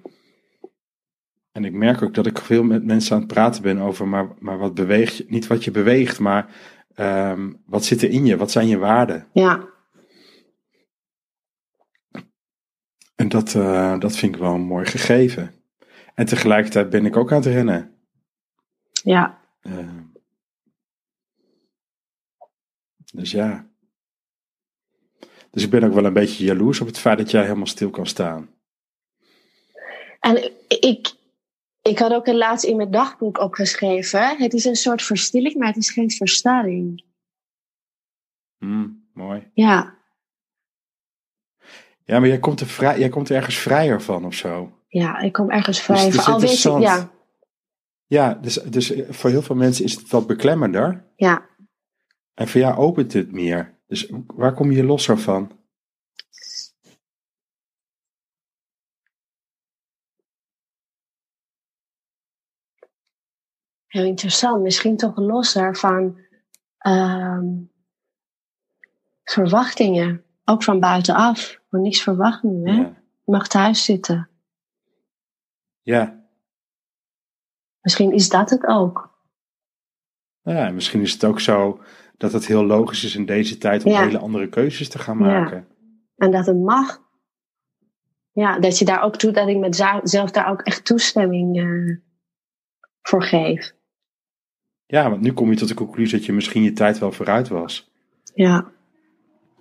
En 1.52 1.66
ik 1.66 1.74
merk 1.74 2.02
ook 2.02 2.14
dat 2.14 2.26
ik 2.26 2.40
veel 2.40 2.64
met 2.64 2.84
mensen 2.84 3.14
aan 3.14 3.22
het 3.22 3.34
praten 3.34 3.62
ben 3.62 3.80
over, 3.80 4.08
maar, 4.08 4.28
maar 4.40 4.58
wat 4.58 4.74
beweegt 4.74 5.18
je? 5.18 5.26
Niet 5.28 5.48
wat 5.48 5.64
je 5.64 5.72
beweegt, 5.72 6.20
maar 6.20 6.56
ehm, 6.96 7.54
wat 7.66 7.86
zit 7.86 8.02
er 8.02 8.10
in 8.10 8.26
je? 8.26 8.38
Wat 8.38 8.52
zijn 8.52 8.68
je 8.68 8.78
waarden? 8.78 9.28
Ja. 9.34 9.68
En 13.16 13.30
dat, 13.30 13.56
eh, 13.56 14.00
dat 14.00 14.16
vind 14.16 14.36
ik 14.36 14.42
wel 14.42 14.54
een 14.54 14.62
mooi 14.62 14.86
gegeven. 14.86 15.54
En 16.16 16.26
tegelijkertijd 16.26 16.90
ben 16.90 17.06
ik 17.06 17.18
ook 17.18 17.32
aan 17.32 17.42
het 17.42 17.46
rennen. 17.46 17.96
Ja. 19.04 19.42
Ehm, 19.62 20.04
dus 23.14 23.32
ja. 23.32 23.70
Dus 25.52 25.64
ik 25.64 25.70
ben 25.70 25.84
ook 25.84 25.94
wel 25.94 26.06
een 26.06 26.14
beetje 26.14 26.44
jaloers 26.44 26.80
op 26.80 26.88
het 26.88 27.00
feit 27.00 27.18
dat 27.18 27.32
jij 27.32 27.44
helemaal 27.44 27.68
stil 27.68 27.90
kan 27.90 28.06
staan. 28.06 28.50
En 30.20 30.52
ik, 30.68 31.14
ik 31.90 32.00
had 32.00 32.12
ook 32.12 32.28
een 32.28 32.38
laatst 32.38 32.66
in 32.66 32.76
mijn 32.76 32.92
dagboek 32.92 33.38
opgeschreven. 33.40 34.38
Het 34.38 34.54
is 34.54 34.66
een 34.66 34.76
soort 34.76 35.02
verstilling, 35.02 35.56
maar 35.56 35.68
het 35.68 35.78
is 35.78 35.92
geen 35.92 36.12
verstarring. 36.12 37.04
Hmm, 38.58 39.10
mooi. 39.14 39.50
Ja. 39.54 39.98
Ja, 42.04 42.20
maar 42.20 42.28
jij 42.28 42.40
komt, 42.40 42.60
er 42.60 42.68
vrij, 42.68 43.00
jij 43.00 43.10
komt 43.10 43.30
er 43.30 43.36
ergens 43.36 43.58
vrijer 43.58 44.02
van 44.02 44.26
of 44.26 44.34
zo. 44.34 44.72
Ja, 44.88 45.20
ik 45.20 45.34
kom 45.34 45.50
ergens 45.50 45.82
vrij. 45.82 46.06
Dus 46.06 46.16
is 46.16 46.24
van. 46.24 46.34
Al 46.34 46.40
weet 46.40 46.62
ja. 46.62 47.12
Ja, 48.06 48.34
dus, 48.34 48.54
dus 48.54 48.94
voor 49.10 49.30
heel 49.30 49.42
veel 49.42 49.56
mensen 49.56 49.86
is 49.86 49.96
het 49.96 50.10
wat 50.10 50.28
beklemmender. 50.28 51.06
Ja. 51.16 51.46
En 52.34 52.48
voor 52.48 52.62
jou 52.62 52.78
opent 52.78 53.14
het 53.14 53.32
meer. 53.32 53.78
Dus 53.88 54.12
waar 54.28 54.54
kom 54.54 54.72
je 54.72 54.84
los 54.84 55.06
van? 55.06 55.59
Heel 63.90 64.06
interessant. 64.06 64.62
Misschien 64.62 64.98
toch 64.98 65.18
losser 65.18 65.76
van 65.76 66.20
ehm, 66.78 67.46
verwachtingen. 69.24 70.24
Ook 70.44 70.64
van 70.64 70.80
buitenaf. 70.80 71.60
Maar 71.70 71.82
niks 71.82 72.02
verwacht 72.04 72.44
nu, 72.44 72.70
hè? 72.70 72.76
Ja. 72.76 73.02
Je 73.24 73.32
mag 73.32 73.48
thuis 73.48 73.86
zitten. 73.86 74.30
ja. 75.82 76.18
Misschien 77.82 78.12
is 78.12 78.30
dat 78.30 78.50
het 78.50 78.66
ook. 78.68 79.18
Nou 80.44 80.58
ja, 80.58 80.66
en 80.68 80.74
misschien 80.74 81.02
is 81.02 81.14
het 81.14 81.24
ook 81.24 81.40
zo 81.40 81.82
dat 82.18 82.32
het 82.32 82.46
heel 82.46 82.66
logisch 82.66 83.04
is 83.04 83.16
in 83.16 83.26
deze 83.26 83.58
tijd 83.58 83.84
om 83.86 83.92
Ja. 83.92 84.04
hele 84.04 84.20
andere 84.20 84.50
keuzes 84.50 84.90
te 84.90 85.00
gaan 85.00 85.18
Ja. 85.20 85.26
maken. 85.26 85.68
En 86.16 86.32
dat 86.32 86.46
het 86.46 86.58
mag. 86.58 87.02
Ja, 88.32 88.60
dat 88.60 88.78
je 88.78 88.86
daar 88.86 89.02
ook 89.02 89.16
toe, 89.16 89.32
dat 89.32 89.48
ik 89.48 89.58
mezelf 89.58 90.32
daar 90.32 90.50
ook 90.50 90.62
echt 90.62 90.86
toestemming 90.86 91.58
eh, 91.60 91.98
voor 93.02 93.24
geef. 93.24 93.74
Ja, 94.92 95.10
want 95.10 95.22
nu 95.22 95.34
kom 95.34 95.50
je 95.50 95.56
tot 95.58 95.68
de 95.68 95.74
conclusie 95.74 96.18
dat 96.18 96.26
je 96.26 96.34
misschien 96.34 96.64
je 96.64 96.74
tijd 96.74 97.00
wel 97.00 97.12
vooruit 97.12 97.48
was. 97.48 97.92
Ja, 98.34 98.66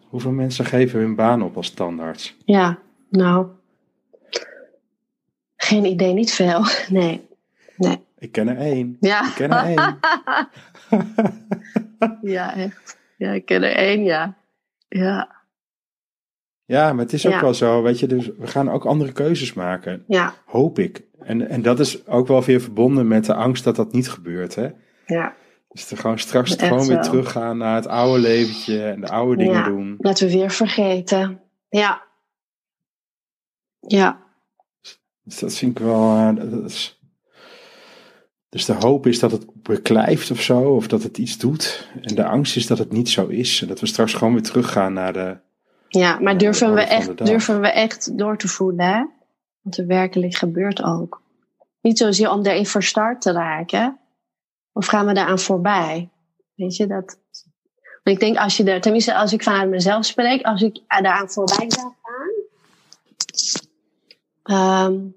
Hoeveel 0.08 0.30
mensen 0.32 0.64
geven 0.64 1.00
hun 1.00 1.14
baan 1.14 1.42
op 1.42 1.56
als 1.56 1.70
tandarts? 1.70 2.36
ja, 2.44 2.78
nou. 3.10 3.46
Geen 5.56 5.84
idee, 5.84 6.12
niet 6.12 6.32
veel. 6.32 6.64
Nee, 6.98 7.26
nee. 7.76 7.96
Ik 8.18 8.32
ken 8.32 8.48
er 8.48 8.56
één. 8.56 8.96
Ja. 9.00 9.26
Ik 9.26 9.34
ken 9.34 9.50
er 9.50 9.64
één. 9.64 9.98
ja, 12.34 12.54
echt. 12.56 12.98
Ja, 13.16 13.30
ik 13.32 13.44
ken 13.44 13.62
er 13.62 13.76
één, 13.76 14.02
ja. 14.04 14.36
Ja, 14.88 15.36
Ja, 16.64 16.92
maar 16.92 17.04
het 17.04 17.12
is 17.12 17.26
ook 17.26 17.32
Ja. 17.32 17.40
wel 17.40 17.54
zo, 17.54 17.82
weet 17.82 17.98
je, 17.98 18.06
dus 18.06 18.30
we 18.38 18.46
gaan 18.46 18.70
ook 18.70 18.84
andere 18.86 19.12
keuzes 19.12 19.52
maken, 19.52 20.04
ja, 20.06 20.34
hoop 20.46 20.78
ik. 20.78 21.02
En, 21.20 21.48
en 21.48 21.62
dat 21.62 21.80
is 21.80 22.06
ook 22.06 22.26
wel 22.26 22.42
weer 22.44 22.60
verbonden 22.60 23.08
met 23.08 23.24
de 23.24 23.34
angst 23.34 23.64
dat 23.64 23.76
dat 23.76 23.92
niet 23.92 24.08
gebeurt, 24.10 24.54
hè. 24.54 24.68
Ja. 25.14 25.34
Dus 25.68 25.84
te 25.84 25.96
gewoon 25.96 26.18
straks 26.18 26.56
Echt 26.56 26.68
gewoon 26.68 26.86
weer 26.86 27.00
teruggaan 27.00 27.58
naar 27.58 27.74
het 27.74 27.86
oude 27.86 28.18
leventje 28.20 28.84
en 28.84 29.00
de 29.00 29.08
oude 29.08 29.36
dingen 29.36 29.52
Ja. 29.54 29.64
doen. 29.68 29.94
Dat 29.98 30.20
we 30.20 30.30
weer 30.30 30.50
vergeten. 30.50 31.40
Ja. 31.68 32.02
Ja, 33.80 34.20
Dus 35.22 35.38
dat 35.38 35.54
vind 35.54 35.78
ik 35.78 35.84
wel. 35.84 36.16
eh, 36.16 36.50
dat 36.50 36.64
is... 36.70 37.00
Dus 38.48 38.64
de 38.64 38.72
hoop 38.72 39.06
is 39.06 39.18
dat 39.18 39.30
het 39.30 39.46
beklijft 39.62 40.30
of 40.30 40.40
zo, 40.40 40.60
of 40.60 40.86
dat 40.88 41.02
het 41.02 41.18
iets 41.18 41.38
doet. 41.38 41.88
En 42.02 42.14
de 42.14 42.24
angst 42.24 42.56
is 42.56 42.66
dat 42.66 42.78
het 42.78 42.92
niet 42.92 43.08
zo 43.08 43.26
is. 43.26 43.62
En 43.62 43.68
dat 43.68 43.80
we 43.80 43.86
straks 43.86 44.14
gewoon 44.14 44.32
weer 44.32 44.42
teruggaan 44.42 44.92
naar 44.92 45.12
de. 45.12 45.36
ja 45.88 46.18
maar 46.20 46.38
durven 46.38 46.74
we, 46.74 46.80
echt, 46.80 47.26
durven 47.26 47.60
we 47.60 47.68
echt 47.68 48.18
door 48.18 48.36
te 48.36 48.48
voelen, 48.48 48.86
hè? 48.86 49.04
Want 49.62 49.76
het 49.76 49.86
werkelijk 49.86 50.34
gebeurt 50.36 50.82
ook. 50.82 51.22
Niet 51.80 51.98
zozeer 51.98 52.30
om 52.30 52.46
erin 52.46 52.66
verstart 52.66 53.20
te 53.20 53.32
raken. 53.32 53.98
Of 54.72 54.86
gaan 54.86 55.06
we 55.06 55.12
daaraan 55.12 55.38
voorbij? 55.38 56.10
Weet 56.54 56.76
je, 56.76 56.86
dat... 56.86 57.18
Want 58.02 58.16
ik 58.16 58.20
denk 58.20 58.36
als 58.36 58.56
je 58.56 58.64
er, 58.64 58.80
tenminste 58.80 59.14
als 59.14 59.32
ik 59.32 59.42
vanuit 59.42 59.70
mezelf 59.70 60.04
spreek, 60.04 60.42
als 60.42 60.62
ik 60.62 60.80
daaraan 60.88 61.30
voorbij 61.30 61.70
zou 61.70 61.92
gaan, 62.02 62.30
ehm, 64.42 65.08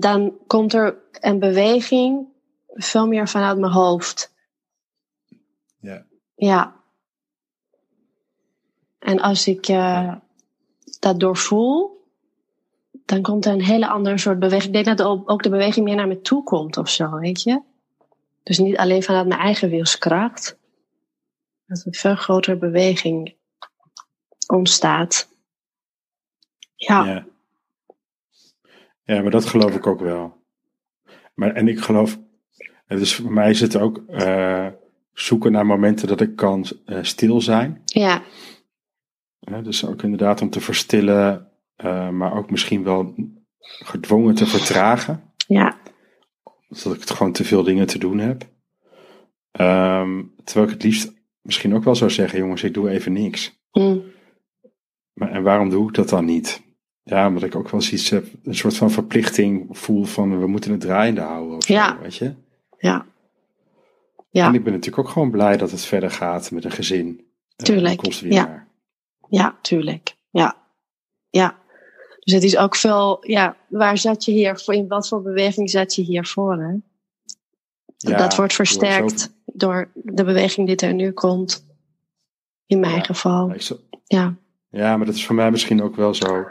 dan 0.00 0.38
komt 0.46 0.72
er 0.72 0.98
een 1.20 1.38
beweging 1.38 2.28
veel 2.66 3.06
meer 3.06 3.28
vanuit 3.28 3.58
mijn 3.58 3.72
hoofd. 3.72 4.34
Ja. 5.78 6.06
Ja. 6.34 6.80
En 8.98 9.20
als 9.20 9.46
ik 9.46 9.68
eh, 9.68 10.14
dat 10.98 11.20
doorvoel, 11.20 11.91
dan 13.04 13.22
komt 13.22 13.44
er 13.44 13.52
een 13.52 13.64
hele 13.64 13.88
andere 13.88 14.18
soort 14.18 14.38
beweging. 14.38 14.76
Ik 14.76 14.84
denk 14.84 14.98
dat 14.98 15.06
ook 15.26 15.42
de 15.42 15.50
beweging 15.50 15.84
meer 15.84 15.96
naar 15.96 16.08
me 16.08 16.20
toe 16.20 16.42
komt 16.42 16.76
of 16.76 16.88
zo, 16.88 17.18
weet 17.18 17.42
je? 17.42 17.62
Dus 18.42 18.58
niet 18.58 18.76
alleen 18.76 19.02
vanuit 19.02 19.26
mijn 19.26 19.40
eigen 19.40 19.70
wilskracht. 19.70 20.58
Dat 21.66 21.82
een 21.84 21.94
veel 21.94 22.14
grotere 22.14 22.56
beweging 22.56 23.34
ontstaat. 24.46 25.28
Ja, 26.74 27.04
Ja. 27.04 27.26
ja, 29.04 29.22
maar 29.22 29.30
dat 29.30 29.44
geloof 29.44 29.74
ik 29.74 29.86
ook 29.86 30.00
wel. 30.00 30.40
Maar, 31.34 31.54
en 31.54 31.68
ik 31.68 31.80
geloof. 31.80 32.18
Dus 32.86 33.14
voor 33.14 33.32
mij 33.32 33.50
is 33.50 33.60
het 33.60 33.76
ook 33.76 34.02
eh, 34.08 34.66
zoeken 35.12 35.52
naar 35.52 35.66
momenten 35.66 36.08
dat 36.08 36.20
ik 36.20 36.36
kan 36.36 36.66
eh, 36.84 36.98
stil 37.02 37.40
zijn. 37.40 37.82
ja, 37.84 38.22
Hè, 39.40 39.62
dus 39.62 39.86
ook 39.86 40.02
inderdaad 40.02 40.40
om 40.40 40.50
te 40.50 40.60
verstillen, 40.60 41.51
eh, 41.82 42.08
maar 42.08 42.36
ook 42.36 42.50
misschien 42.50 42.82
wel 42.84 43.14
gedwongen 43.62 44.34
te 44.34 44.46
vertragen. 44.46 45.32
ja, 45.46 45.76
Zodat 46.68 46.94
ik 46.94 47.00
het 47.00 47.10
gewoon 47.10 47.32
te 47.32 47.44
veel 47.44 47.62
dingen 47.62 47.86
te 47.86 47.98
doen 47.98 48.18
heb. 48.18 48.46
Ehm, 49.50 50.22
terwijl 50.44 50.66
ik 50.66 50.72
het 50.72 50.82
liefst 50.82 51.12
misschien 51.40 51.74
ook 51.74 51.84
wel 51.84 51.94
zou 51.94 52.10
zeggen, 52.10 52.38
jongens, 52.38 52.62
ik 52.62 52.74
doe 52.74 52.90
even 52.90 53.12
niks. 53.12 53.60
hm, 53.70 53.98
Maar, 55.14 55.30
en 55.30 55.42
waarom 55.42 55.68
doe 55.70 55.88
ik 55.88 55.94
dat 55.94 56.08
dan 56.08 56.24
niet? 56.24 56.62
Ja, 57.02 57.26
omdat 57.28 57.42
ik 57.42 57.54
ook 57.54 57.68
wel 57.70 57.80
zoiets 57.80 58.10
heb, 58.10 58.26
een 58.42 58.54
soort 58.54 58.76
van 58.76 58.90
verplichting 58.90 59.66
voel 59.78 60.04
van 60.04 60.40
we 60.40 60.46
moeten 60.46 60.70
het 60.70 60.80
draaiende 60.80 61.20
houden. 61.20 61.56
Of 61.56 61.64
zo, 61.64 61.72
Ja. 61.72 61.98
weet 61.98 62.16
je? 62.16 62.34
ja. 62.78 63.06
Ja. 64.30 64.46
En 64.46 64.54
ik 64.54 64.64
ben 64.64 64.72
natuurlijk 64.72 65.06
ook 65.06 65.12
gewoon 65.12 65.30
blij 65.30 65.56
dat 65.56 65.70
het 65.70 65.84
verder 65.84 66.10
gaat 66.10 66.50
met 66.50 66.64
een 66.64 66.70
gezin. 66.70 67.26
Tuurlijk, 67.56 67.96
kostwinnaar. 67.96 68.68
Ja, 69.28 69.58
tuurlijk. 69.62 70.16
Ja. 70.30 70.56
Ja. 71.30 71.58
Dus 72.24 72.32
het 72.34 72.42
is 72.42 72.56
ook 72.56 72.76
veel, 72.76 73.18
ja, 73.30 73.56
waar 73.68 73.98
zat 73.98 74.24
je 74.24 74.32
hier 74.32 74.58
voor, 74.58 74.74
in 74.74 74.88
wat 74.88 75.08
voor 75.08 75.22
beweging 75.22 75.70
zat 75.70 75.94
je 75.94 76.02
hiervoor, 76.02 76.56
hè? 76.62 76.74
Ja, 77.96 78.16
dat 78.16 78.36
wordt 78.36 78.52
versterkt 78.52 79.20
zo- 79.20 79.28
door 79.44 79.90
de 79.94 80.24
beweging 80.24 80.66
die 80.66 80.76
er 80.76 80.94
nu 80.94 81.12
komt. 81.12 81.66
In 82.66 82.80
mijn 82.80 82.94
Ja. 82.94 83.00
geval. 83.02 83.52
zo- 83.58 83.78
Ja. 84.04 84.36
Ja, 84.68 84.96
maar 84.96 85.06
dat 85.06 85.14
is 85.14 85.26
voor 85.26 85.34
mij 85.34 85.50
misschien 85.50 85.82
ook 85.82 85.96
wel 85.96 86.14
zo. 86.14 86.44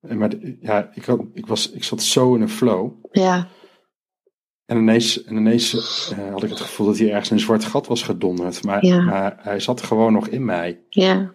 En 0.00 0.18
Maar 0.18 0.32
ja, 0.60 0.90
ik, 0.94 1.04
had, 1.04 1.20
ik, 1.34 1.46
was, 1.46 1.70
ik 1.70 1.84
zat 1.84 2.02
zo 2.02 2.34
in 2.34 2.40
een 2.40 2.48
flow. 2.48 2.92
Ja. 3.12 3.48
En 4.64 4.76
ineens, 4.76 5.24
en 5.24 5.36
ineens 5.36 5.72
eh, 6.12 6.30
had 6.32 6.42
ik 6.42 6.48
het 6.50 6.60
gevoel 6.60 6.86
dat 6.86 6.98
hij 6.98 7.10
ergens 7.10 7.30
in 7.30 7.36
een 7.36 7.42
zwart 7.42 7.64
gat 7.64 7.86
was 7.86 8.02
gedonderd. 8.02 8.64
Maar, 8.64 8.84
Ja. 8.84 9.00
maar 9.00 9.36
hij 9.40 9.60
zat 9.60 9.82
gewoon 9.82 10.12
nog 10.12 10.28
in 10.28 10.44
mij. 10.44 10.84
Ja. 10.88 11.34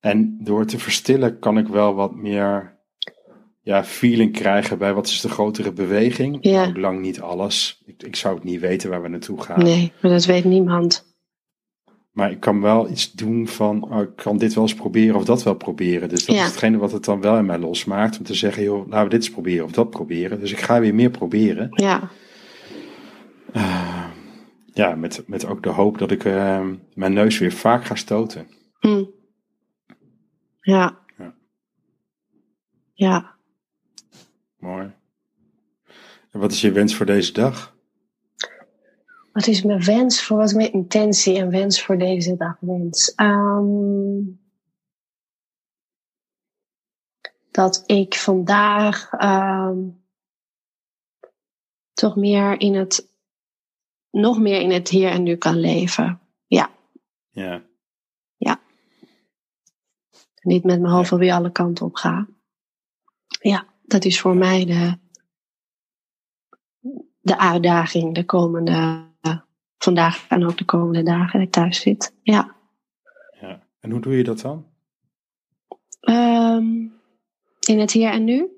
En 0.00 0.38
door 0.42 0.64
te 0.64 0.78
verstillen 0.78 1.38
kan 1.38 1.58
ik 1.58 1.68
wel 1.68 1.94
wat 1.94 2.14
meer 2.14 2.76
ja, 3.62 3.84
feeling 3.84 4.32
krijgen 4.32 4.78
bij 4.78 4.94
wat 4.94 5.06
is 5.06 5.20
de 5.20 5.28
grotere 5.28 5.72
beweging. 5.72 6.38
Ja. 6.40 6.66
Ook 6.66 6.76
lang 6.76 7.00
niet 7.00 7.20
alles. 7.20 7.82
Ik, 7.86 8.02
ik 8.02 8.16
zou 8.16 8.34
het 8.34 8.44
niet 8.44 8.60
weten 8.60 8.90
waar 8.90 9.02
we 9.02 9.08
naartoe 9.08 9.42
gaan. 9.42 9.62
Nee, 9.62 9.92
maar 10.02 10.10
dat 10.10 10.24
weet 10.24 10.44
niemand. 10.44 11.06
Maar 12.12 12.30
ik 12.30 12.40
kan 12.40 12.60
wel 12.60 12.90
iets 12.90 13.12
doen 13.12 13.48
van, 13.48 13.92
oh, 13.92 14.00
ik 14.00 14.16
kan 14.16 14.38
dit 14.38 14.54
wel 14.54 14.64
eens 14.64 14.74
proberen 14.74 15.16
of 15.16 15.24
dat 15.24 15.42
wel 15.42 15.54
proberen. 15.54 16.08
Dus 16.08 16.24
dat 16.24 16.36
Ja. 16.36 16.42
is 16.42 16.48
hetgene 16.48 16.76
wat 16.78 16.92
het 16.92 17.04
dan 17.04 17.20
wel 17.20 17.38
in 17.38 17.46
mij 17.46 17.58
losmaakt. 17.58 18.18
Om 18.18 18.24
te 18.24 18.34
zeggen, 18.34 18.62
joh, 18.62 18.88
laten 18.88 19.04
we 19.04 19.10
dit 19.10 19.20
eens 19.20 19.30
proberen 19.30 19.64
of 19.64 19.70
dat 19.72 19.90
proberen. 19.90 20.40
Dus 20.40 20.52
ik 20.52 20.60
ga 20.60 20.80
weer 20.80 20.94
meer 20.94 21.10
proberen. 21.10 21.68
Ja. 21.70 22.10
ja, 24.72 24.94
met, 24.94 25.22
met 25.26 25.46
ook 25.46 25.62
de 25.62 25.68
hoop 25.68 25.98
dat 25.98 26.10
ik 26.10 26.24
uh, 26.24 26.66
mijn 26.94 27.12
neus 27.12 27.38
weer 27.38 27.52
vaak 27.52 27.84
ga 27.84 27.94
stoten. 27.94 28.46
Hm. 28.78 29.04
Ja. 30.68 30.98
Ja. 31.16 31.34
Ja. 32.92 33.36
Mooi. 34.56 34.94
En 36.30 36.40
wat 36.40 36.52
is 36.52 36.60
je 36.60 36.72
wens 36.72 36.94
voor 36.94 37.06
deze 37.06 37.32
dag? 37.32 37.76
Wat 39.32 39.46
is 39.46 39.62
mijn 39.62 39.84
wens 39.84 40.22
voor, 40.22 40.36
wat 40.36 40.46
is 40.46 40.54
mijn 40.54 40.72
intentie 40.72 41.36
en 41.36 41.50
wens 41.50 41.82
voor 41.82 41.98
deze 41.98 42.36
dag 42.36 42.56
wens? 42.60 43.12
Um, 43.16 44.40
dat 47.50 47.82
ik 47.86 48.14
vandaag 48.14 49.12
um, 49.22 50.04
toch 51.92 52.16
meer 52.16 52.60
in 52.60 52.74
het, 52.74 53.08
nog 54.10 54.38
meer 54.38 54.60
in 54.60 54.70
het 54.70 54.88
hier 54.88 55.10
en 55.10 55.22
nu 55.22 55.36
kan 55.36 55.56
leven. 55.56 56.20
Ja. 56.46 56.70
Ja. 57.30 57.42
Ja. 57.42 57.62
Niet 60.40 60.64
met 60.64 60.80
mijn 60.80 60.92
hoofd 60.92 61.12
alweer 61.12 61.32
alle 61.32 61.52
kanten 61.52 61.86
op 61.86 61.94
ga. 61.94 62.28
Ja, 63.40 63.66
dat 63.82 64.04
is 64.04 64.20
voor 64.20 64.36
mij 64.36 64.64
de, 64.64 64.98
de 67.20 67.38
uitdaging 67.38 68.14
de 68.14 68.24
komende, 68.24 69.06
vandaag 69.78 70.26
en 70.28 70.46
ook 70.46 70.58
de 70.58 70.64
komende 70.64 71.02
dagen 71.02 71.38
dat 71.38 71.48
ik 71.48 71.52
thuis 71.52 71.80
zit. 71.80 72.14
Ja. 72.22 72.56
ja. 73.40 73.66
En 73.80 73.90
hoe 73.90 74.00
doe 74.00 74.16
je 74.16 74.24
dat 74.24 74.40
dan? 74.40 74.66
Um, 76.00 76.92
in 77.66 77.78
het 77.78 77.92
hier 77.92 78.10
en 78.10 78.24
nu? 78.24 78.52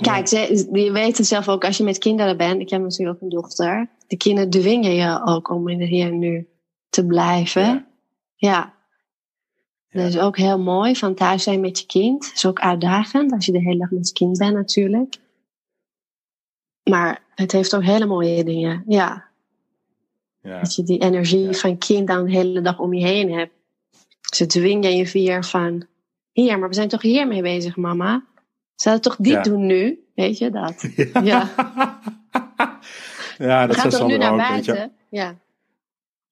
Kijk, 0.00 0.28
ze, 0.28 0.68
je 0.72 0.92
weet 0.92 1.18
het 1.18 1.26
zelf 1.26 1.48
ook 1.48 1.64
als 1.64 1.76
je 1.76 1.84
met 1.84 1.98
kinderen 1.98 2.36
bent. 2.36 2.60
Ik 2.60 2.70
heb 2.70 2.80
natuurlijk 2.80 3.16
ook 3.16 3.22
een 3.22 3.36
dochter. 3.36 3.90
De 4.06 4.16
kinderen 4.16 4.50
dwingen 4.50 4.94
je 4.94 5.20
ook 5.24 5.50
om 5.50 5.68
in 5.68 5.80
het 5.80 5.88
hier 5.88 6.06
en 6.06 6.18
nu 6.18 6.48
te 6.88 7.06
blijven. 7.06 7.62
Ja. 7.62 7.86
ja. 8.36 8.80
Dat 9.92 10.08
is 10.08 10.18
ook 10.18 10.36
heel 10.36 10.58
mooi 10.58 10.96
van 10.96 11.14
thuis 11.14 11.42
zijn 11.42 11.60
met 11.60 11.78
je 11.78 11.86
kind. 11.86 12.22
Dat 12.22 12.34
is 12.34 12.46
ook 12.46 12.60
uitdagend 12.60 13.32
als 13.32 13.46
je 13.46 13.52
de 13.52 13.60
hele 13.60 13.78
dag 13.78 13.90
met 13.90 14.08
je 14.08 14.14
kind 14.14 14.38
bent 14.38 14.54
natuurlijk. 14.54 15.16
Maar 16.90 17.22
het 17.34 17.52
heeft 17.52 17.74
ook 17.74 17.84
hele 17.84 18.06
mooie 18.06 18.44
dingen. 18.44 18.84
Ja. 18.86 19.24
ja. 20.42 20.60
Dat 20.60 20.74
je 20.74 20.82
die 20.82 21.00
energie 21.00 21.46
ja. 21.46 21.52
van 21.52 21.78
kind 21.78 22.06
dan 22.06 22.24
de 22.24 22.30
hele 22.30 22.60
dag 22.60 22.78
om 22.78 22.94
je 22.94 23.06
heen 23.06 23.32
hebt. 23.32 23.52
Ze 24.20 24.46
dwingen 24.46 24.96
je 24.96 25.10
weer 25.12 25.44
van... 25.44 25.86
Hier, 26.32 26.58
maar 26.58 26.68
we 26.68 26.74
zijn 26.74 26.88
toch 26.88 27.02
hiermee 27.02 27.42
bezig, 27.42 27.76
mama? 27.76 28.24
Zouden 28.74 29.04
toch 29.04 29.16
dit 29.16 29.44
doen 29.44 29.66
nu? 29.66 30.04
Weet 30.14 30.38
je 30.38 30.50
dat? 30.50 30.82
Ja. 31.24 31.50
ja, 33.38 33.66
dat 33.66 33.76
Ga 33.76 33.90
zei 33.90 34.02
toch 34.02 34.06
nu 34.06 34.16
naar 34.16 34.36
buiten? 34.36 34.92
Ja. 35.08 35.36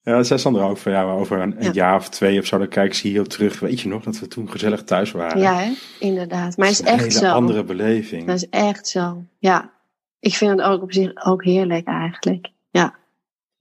Ja, 0.03 0.17
dat 0.17 0.27
zei 0.27 0.39
Sandra 0.41 0.63
ook 0.65 0.77
van 0.79 0.93
ja, 0.93 1.03
over 1.13 1.41
een, 1.41 1.57
een 1.57 1.63
Ja. 1.65 1.73
jaar 1.73 1.97
of 1.97 2.09
twee 2.09 2.39
of 2.39 2.47
zo, 2.47 2.59
dan 2.59 2.69
kijken 2.69 2.97
ze 2.97 3.09
hier 3.09 3.21
op 3.21 3.29
terug. 3.29 3.61
Weet 3.61 3.81
je 3.81 3.89
nog 3.89 4.03
dat 4.03 4.19
we 4.19 4.29
toen 4.29 4.51
gezellig 4.51 4.83
thuis 4.85 5.11
waren? 5.13 5.41
ja, 5.41 5.55
hè? 5.59 5.73
inderdaad. 5.99 6.57
Maar 6.57 6.67
het 6.67 6.81
is 6.81 6.87
een 6.87 6.99
echt 6.99 7.13
zo. 7.13 7.27
andere 7.33 7.65
beleving. 7.65 8.27
Dat 8.27 8.37
is 8.37 8.49
echt 8.49 8.89
zo. 8.89 9.25
Ja. 9.39 9.73
Ik 10.21 10.35
vind 10.35 10.51
het 10.51 10.61
ook 10.61 10.83
op 10.83 10.93
zich 10.93 11.25
ook 11.25 11.45
heerlijk 11.45 11.87
eigenlijk. 11.87 12.49
Ja. 12.71 12.95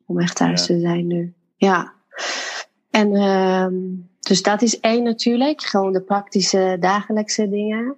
Om 0.06 0.20
echt 0.20 0.36
thuis 0.36 0.60
Ja. 0.60 0.66
te 0.66 0.80
zijn 0.80 1.08
nu. 1.08 1.34
Ja. 1.56 1.94
En 2.90 3.16
ehm 3.16 3.74
dus 4.20 4.42
dat 4.42 4.62
is 4.62 4.80
één 4.80 5.04
natuurlijk. 5.04 5.62
Gewoon 5.62 5.94
de 5.94 6.02
praktische 6.02 6.78
dagelijkse 6.80 7.50
dingen. 7.50 7.96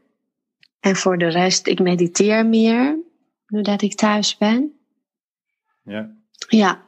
En 0.79 0.95
voor 0.95 1.17
de 1.17 1.27
rest, 1.27 1.67
ik 1.67 1.79
mediteer 1.79 2.45
meer. 2.45 3.00
Nu 3.48 3.62
dat 3.62 3.81
ik 3.81 3.95
thuis 3.95 4.38
ben. 4.38 4.71
Ja. 5.83 6.12
Ja. 6.48 6.81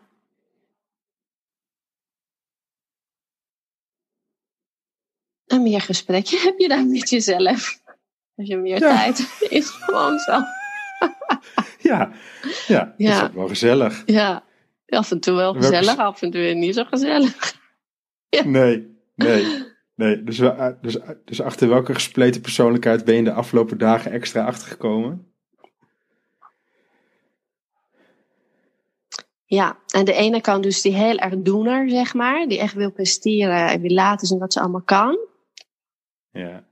En 5.53 5.61
meer 5.63 5.81
gesprekje 5.81 6.39
heb 6.39 6.57
je 6.57 6.67
dan 6.67 6.91
met 6.91 7.09
jezelf. 7.09 7.79
Als 8.35 8.47
je 8.47 8.57
meer 8.57 8.79
Ja. 8.79 8.95
tijd 8.95 9.27
is 9.59 9.69
gewoon 9.69 10.17
zo. 10.19 10.31
Ja, 11.79 12.11
ja, 12.67 12.79
dat 12.85 12.93
is 12.97 13.07
Ja. 13.07 13.23
ook 13.23 13.33
wel 13.33 13.47
gezellig. 13.47 14.03
Ja, 14.05 14.43
af 14.87 15.11
en 15.11 15.19
toe 15.19 15.35
wel 15.35 15.53
gezellig, 15.53 15.97
af 15.97 16.21
en 16.21 16.31
toe 16.31 16.41
niet 16.53 16.75
zo 16.75 16.83
gezellig. 16.83 17.55
Nee, 18.45 18.97
nee, 19.15 19.65
nee. 19.95 20.23
Dus, 20.23 20.37
we- 20.39 20.77
dus, 20.81 20.97
dus 21.25 21.41
achter 21.41 21.69
welke 21.69 21.93
gespleten 21.93 22.41
persoonlijkheid 22.41 23.05
ben 23.05 23.15
je 23.15 23.23
de 23.23 23.31
afgelopen 23.33 23.77
dagen 23.77 24.11
extra 24.11 24.45
achtergekomen? 24.45 25.31
Ja, 29.45 29.77
aan 29.87 30.05
de 30.05 30.13
ene 30.13 30.41
kant 30.41 30.63
dus 30.63 30.81
die 30.81 30.93
heel 30.95 31.17
erg 31.17 31.33
doener, 31.37 31.89
zeg 31.89 32.13
maar. 32.13 32.47
Die 32.47 32.59
echt 32.59 32.73
wil 32.73 32.91
presteren 32.91 33.67
en 33.69 33.81
wil 33.81 33.91
laten 33.93 34.27
zien 34.27 34.39
wat 34.39 34.53
ze 34.53 34.59
allemaal 34.59 34.81
kan. 34.81 35.17
Ja, 36.33 36.63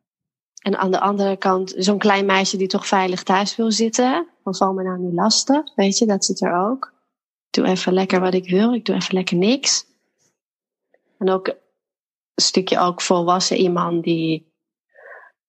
En 0.62 0.78
aan 0.78 0.92
de 0.92 1.00
andere 1.00 1.38
kant 1.38 1.74
zo'n 1.78 1.98
klein 1.98 2.26
meisje 2.26 2.58
die 2.58 2.68
toch 2.68 2.88
veilig 2.88 3.24
thuis 3.24 3.56
wil 3.56 3.72
zitten. 3.72 4.28
Van 4.44 4.56
val 4.56 4.74
me 4.74 4.84
nou 4.84 5.00
niet 5.00 5.14
lastig, 5.14 5.76
weet 5.76 5.98
je, 5.98 6.06
dat 6.06 6.26
zit 6.26 6.42
er 6.42 6.54
ook. 6.54 6.94
Ik 7.48 7.54
doe 7.64 7.66
even 7.66 7.94
lekker 7.94 8.20
wat 8.20 8.34
ik 8.34 8.50
wil, 8.50 8.74
ik 8.74 8.86
doe 8.86 8.96
even 8.96 9.16
lekker 9.16 9.38
niks. 9.38 9.86
En 11.18 11.30
ook 11.30 11.48
een 11.48 11.56
stukje 12.36 12.80
ook 12.80 13.02
volwassen 13.02 13.58
iemand 13.58 14.04
die, 14.04 14.52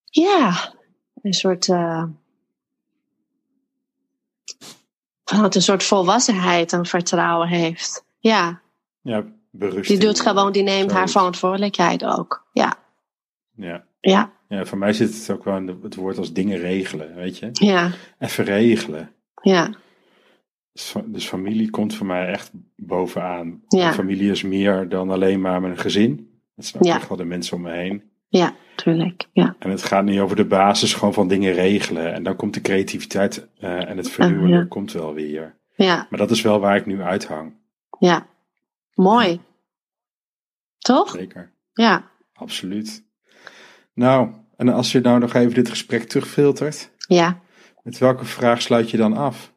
ja, 0.05 0.75
een 1.23 1.33
soort, 1.33 1.69
eh 1.69 2.05
vanuit 5.25 5.55
een 5.55 5.63
soort 5.63 5.83
volwassenheid 5.83 6.73
en 6.73 6.87
vertrouwen 6.87 7.49
heeft. 7.49 8.05
Ja, 8.19 8.61
ja 9.01 9.25
berusting. 9.51 9.99
die 9.99 10.09
doet 10.09 10.21
gewoon, 10.21 10.53
die 10.53 10.63
neemt 10.63 10.93
haar 10.93 11.09
verantwoordelijkheid 11.09 12.05
ook. 12.05 12.47
Ja, 12.53 12.77
Ja. 13.55 13.91
Ja, 14.11 14.33
ja, 14.49 14.65
voor 14.65 14.79
mij 14.79 14.93
zit 14.93 15.15
het 15.15 15.31
ook 15.31 15.45
wel 15.45 15.57
in 15.57 15.79
het 15.83 15.95
woord 15.95 16.19
als 16.19 16.33
dingen 16.33 16.59
regelen, 16.59 17.15
weet 17.15 17.39
je. 17.39 17.49
ja, 17.53 17.91
Even 18.19 18.45
regelen. 18.45 19.11
ja, 19.43 19.71
Dus, 20.73 20.95
dus 21.05 21.27
familie 21.29 21.71
komt 21.71 21.95
voor 21.95 22.07
mij 22.07 22.27
echt 22.27 22.51
bovenaan. 22.77 23.63
Ja. 23.69 23.93
Familie 23.93 24.31
is 24.31 24.43
meer 24.43 24.89
dan 24.89 25.11
alleen 25.11 25.41
maar 25.41 25.61
mijn 25.61 25.79
gezin. 25.79 26.41
Het 26.57 26.67
zijn 26.67 26.83
ook 26.83 26.89
Ja. 26.89 26.97
echt 26.97 27.09
wel 27.09 27.17
de 27.17 27.25
mensen 27.25 27.57
om 27.57 27.63
me 27.63 27.71
heen. 27.73 28.03
ja, 28.29 28.55
tuurlijk. 28.77 29.29
Ja, 29.33 29.57
En 29.59 29.71
het 29.71 29.83
gaat 29.83 30.05
niet 30.05 30.19
over 30.21 30.37
de 30.37 30.45
basis 30.47 30.95
gewoon 30.95 31.15
van 31.15 31.29
dingen 31.29 31.53
regelen. 31.53 32.13
En 32.15 32.23
dan 32.23 32.37
komt 32.37 32.55
de 32.55 32.61
creativiteit 32.61 33.49
eh, 33.59 33.89
en 33.89 33.97
het 33.97 34.11
vernieuwende 34.11 34.57
ja. 34.57 34.65
komt 34.69 34.93
wel 34.93 35.15
weer. 35.15 35.57
ja, 35.75 36.07
Maar 36.11 36.19
dat 36.19 36.31
is 36.31 36.41
wel 36.43 36.61
waar 36.61 36.77
ik 36.77 36.87
nu 36.87 37.03
uithang. 37.03 37.55
ja. 37.99 38.27
Mooi. 38.95 39.41
Toch? 40.79 41.11
Zeker. 41.11 41.53
Ja, 41.73 42.11
Absoluut. 42.33 43.05
Nou, 43.95 44.35
en 44.57 44.69
als 44.69 44.93
je 44.93 45.01
nou 45.01 45.19
nog 45.19 45.35
even 45.35 45.55
dit 45.55 45.69
gesprek 45.69 46.09
terugfiltert. 46.09 46.91
ja. 47.07 47.41
Met 47.83 47.99
welke 47.99 48.25
vraag 48.25 48.63
sluit 48.63 48.91
je 48.91 48.97
dan 48.97 49.17
af? 49.17 49.53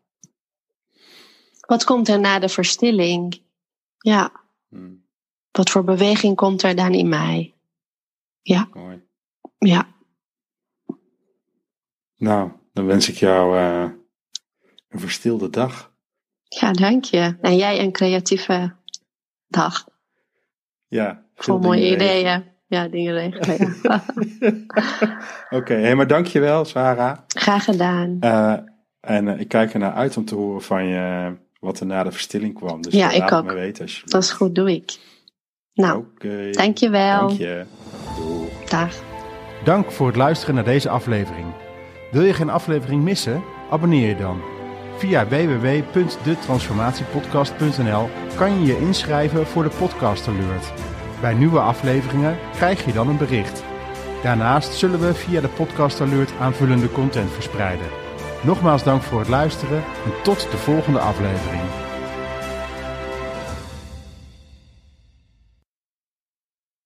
Wat 1.67 1.84
komt 1.84 2.08
er 2.08 2.19
na 2.19 2.39
de 2.39 2.50
verstilling? 2.50 3.41
Ja, 3.98 4.43
Hm, 4.69 4.93
wat 5.52 5.69
voor 5.69 5.84
beweging 5.84 6.36
komt 6.36 6.63
er 6.63 6.76
dan 6.76 6.93
in 6.93 7.10
mij? 7.10 7.56
Ja, 8.41 8.69
mooi. 8.74 9.04
ja. 9.58 9.88
Nou, 12.15 12.52
dan 12.74 12.86
wens 12.86 13.10
ik 13.10 13.15
jou 13.15 13.58
eh, 13.58 13.89
een 14.89 15.00
verstilde 15.00 15.50
dag. 15.50 15.93
Ja, 16.43 16.71
dank 16.71 17.04
je. 17.04 17.38
En 17.41 17.56
jij 17.56 17.80
een 17.80 17.91
creatieve 17.91 18.76
dag. 19.48 19.88
Ja, 20.88 21.26
Vol 21.36 21.60
mooie 21.60 21.91
ideeën. 21.93 22.54
Ja, 22.67 22.88
dingen 22.88 23.13
regelen. 23.13 23.75
Ja. 23.84 24.04
Oké, 25.60 25.73
hey, 25.73 25.95
maar 25.95 26.08
dankjewel 26.08 26.65
Sarah. 26.65 27.17
Graag 27.28 27.63
gedaan. 27.63 28.17
Eh, 28.19 28.54
en 28.99 29.28
eh, 29.28 29.39
ik 29.39 29.47
kijk 29.47 29.73
ernaar 29.73 29.93
uit 29.93 30.17
om 30.17 30.25
te 30.25 30.36
horen 30.36 30.62
van 30.62 30.86
je 30.86 31.34
wat 31.60 31.80
er 31.80 31.86
na 31.86 32.04
de 32.04 32.12
verstilling 32.12 32.54
kwam. 32.54 32.82
Dus 32.82 32.93
Ja, 32.93 33.12
ik 33.12 33.32
ook. 33.32 33.45
me 33.45 33.54
weten 33.54 33.82
alsjeblieft. 33.84 34.12
Dat 34.12 34.23
is 34.23 34.32
goed, 34.32 34.56
doe 34.56 34.71
ik. 34.71 34.97
Nou, 35.73 35.97
Oké. 36.13 36.49
dank 36.51 36.78
je 36.78 36.89
wel. 36.89 37.28
Dank 37.28 37.39
je. 37.39 37.65
Doei. 38.17 38.49
Dag. 38.69 38.93
Dank 39.63 39.91
voor 39.91 40.08
het 40.08 40.15
luisteren 40.15 40.56
naar 40.56 40.63
deze 40.63 40.89
aflevering. 40.89 41.45
Wil 42.12 42.23
je 42.23 42.34
geen 42.34 42.49
aflevering 42.49 43.04
missen? 43.04 43.43
Abonneer 43.69 44.08
je 44.08 44.15
dan. 44.15 44.41
Via 44.97 45.28
www.detransformatiepodcast.nl 45.28 48.10
kan 48.36 48.60
je 48.60 48.65
je 48.65 48.80
inschrijven 48.80 49.47
voor 49.47 49.63
de 49.63 49.71
podcast 49.80 50.28
alert. 50.28 50.73
Bij 51.21 51.34
nieuwe 51.34 51.60
afleveringen 51.60 52.38
krijg 52.54 52.86
je 52.86 52.93
dan 52.93 53.08
een 53.08 53.17
bericht. 53.17 53.63
Daarnaast 54.23 54.73
zullen 54.73 54.99
we 54.99 55.13
via 55.13 55.41
de 55.41 55.47
podcast 55.47 56.01
alert 56.01 56.32
aanvullende 56.39 56.91
content 56.91 57.32
verspreiden. 57.32 57.88
Nogmaals 58.41 58.84
dank 58.84 59.01
voor 59.01 59.19
het 59.19 59.30
luisteren 59.30 59.78
en 59.78 60.21
tot 60.23 60.47
de 60.51 60.58
volgende 60.58 60.99
aflevering. 60.99 61.85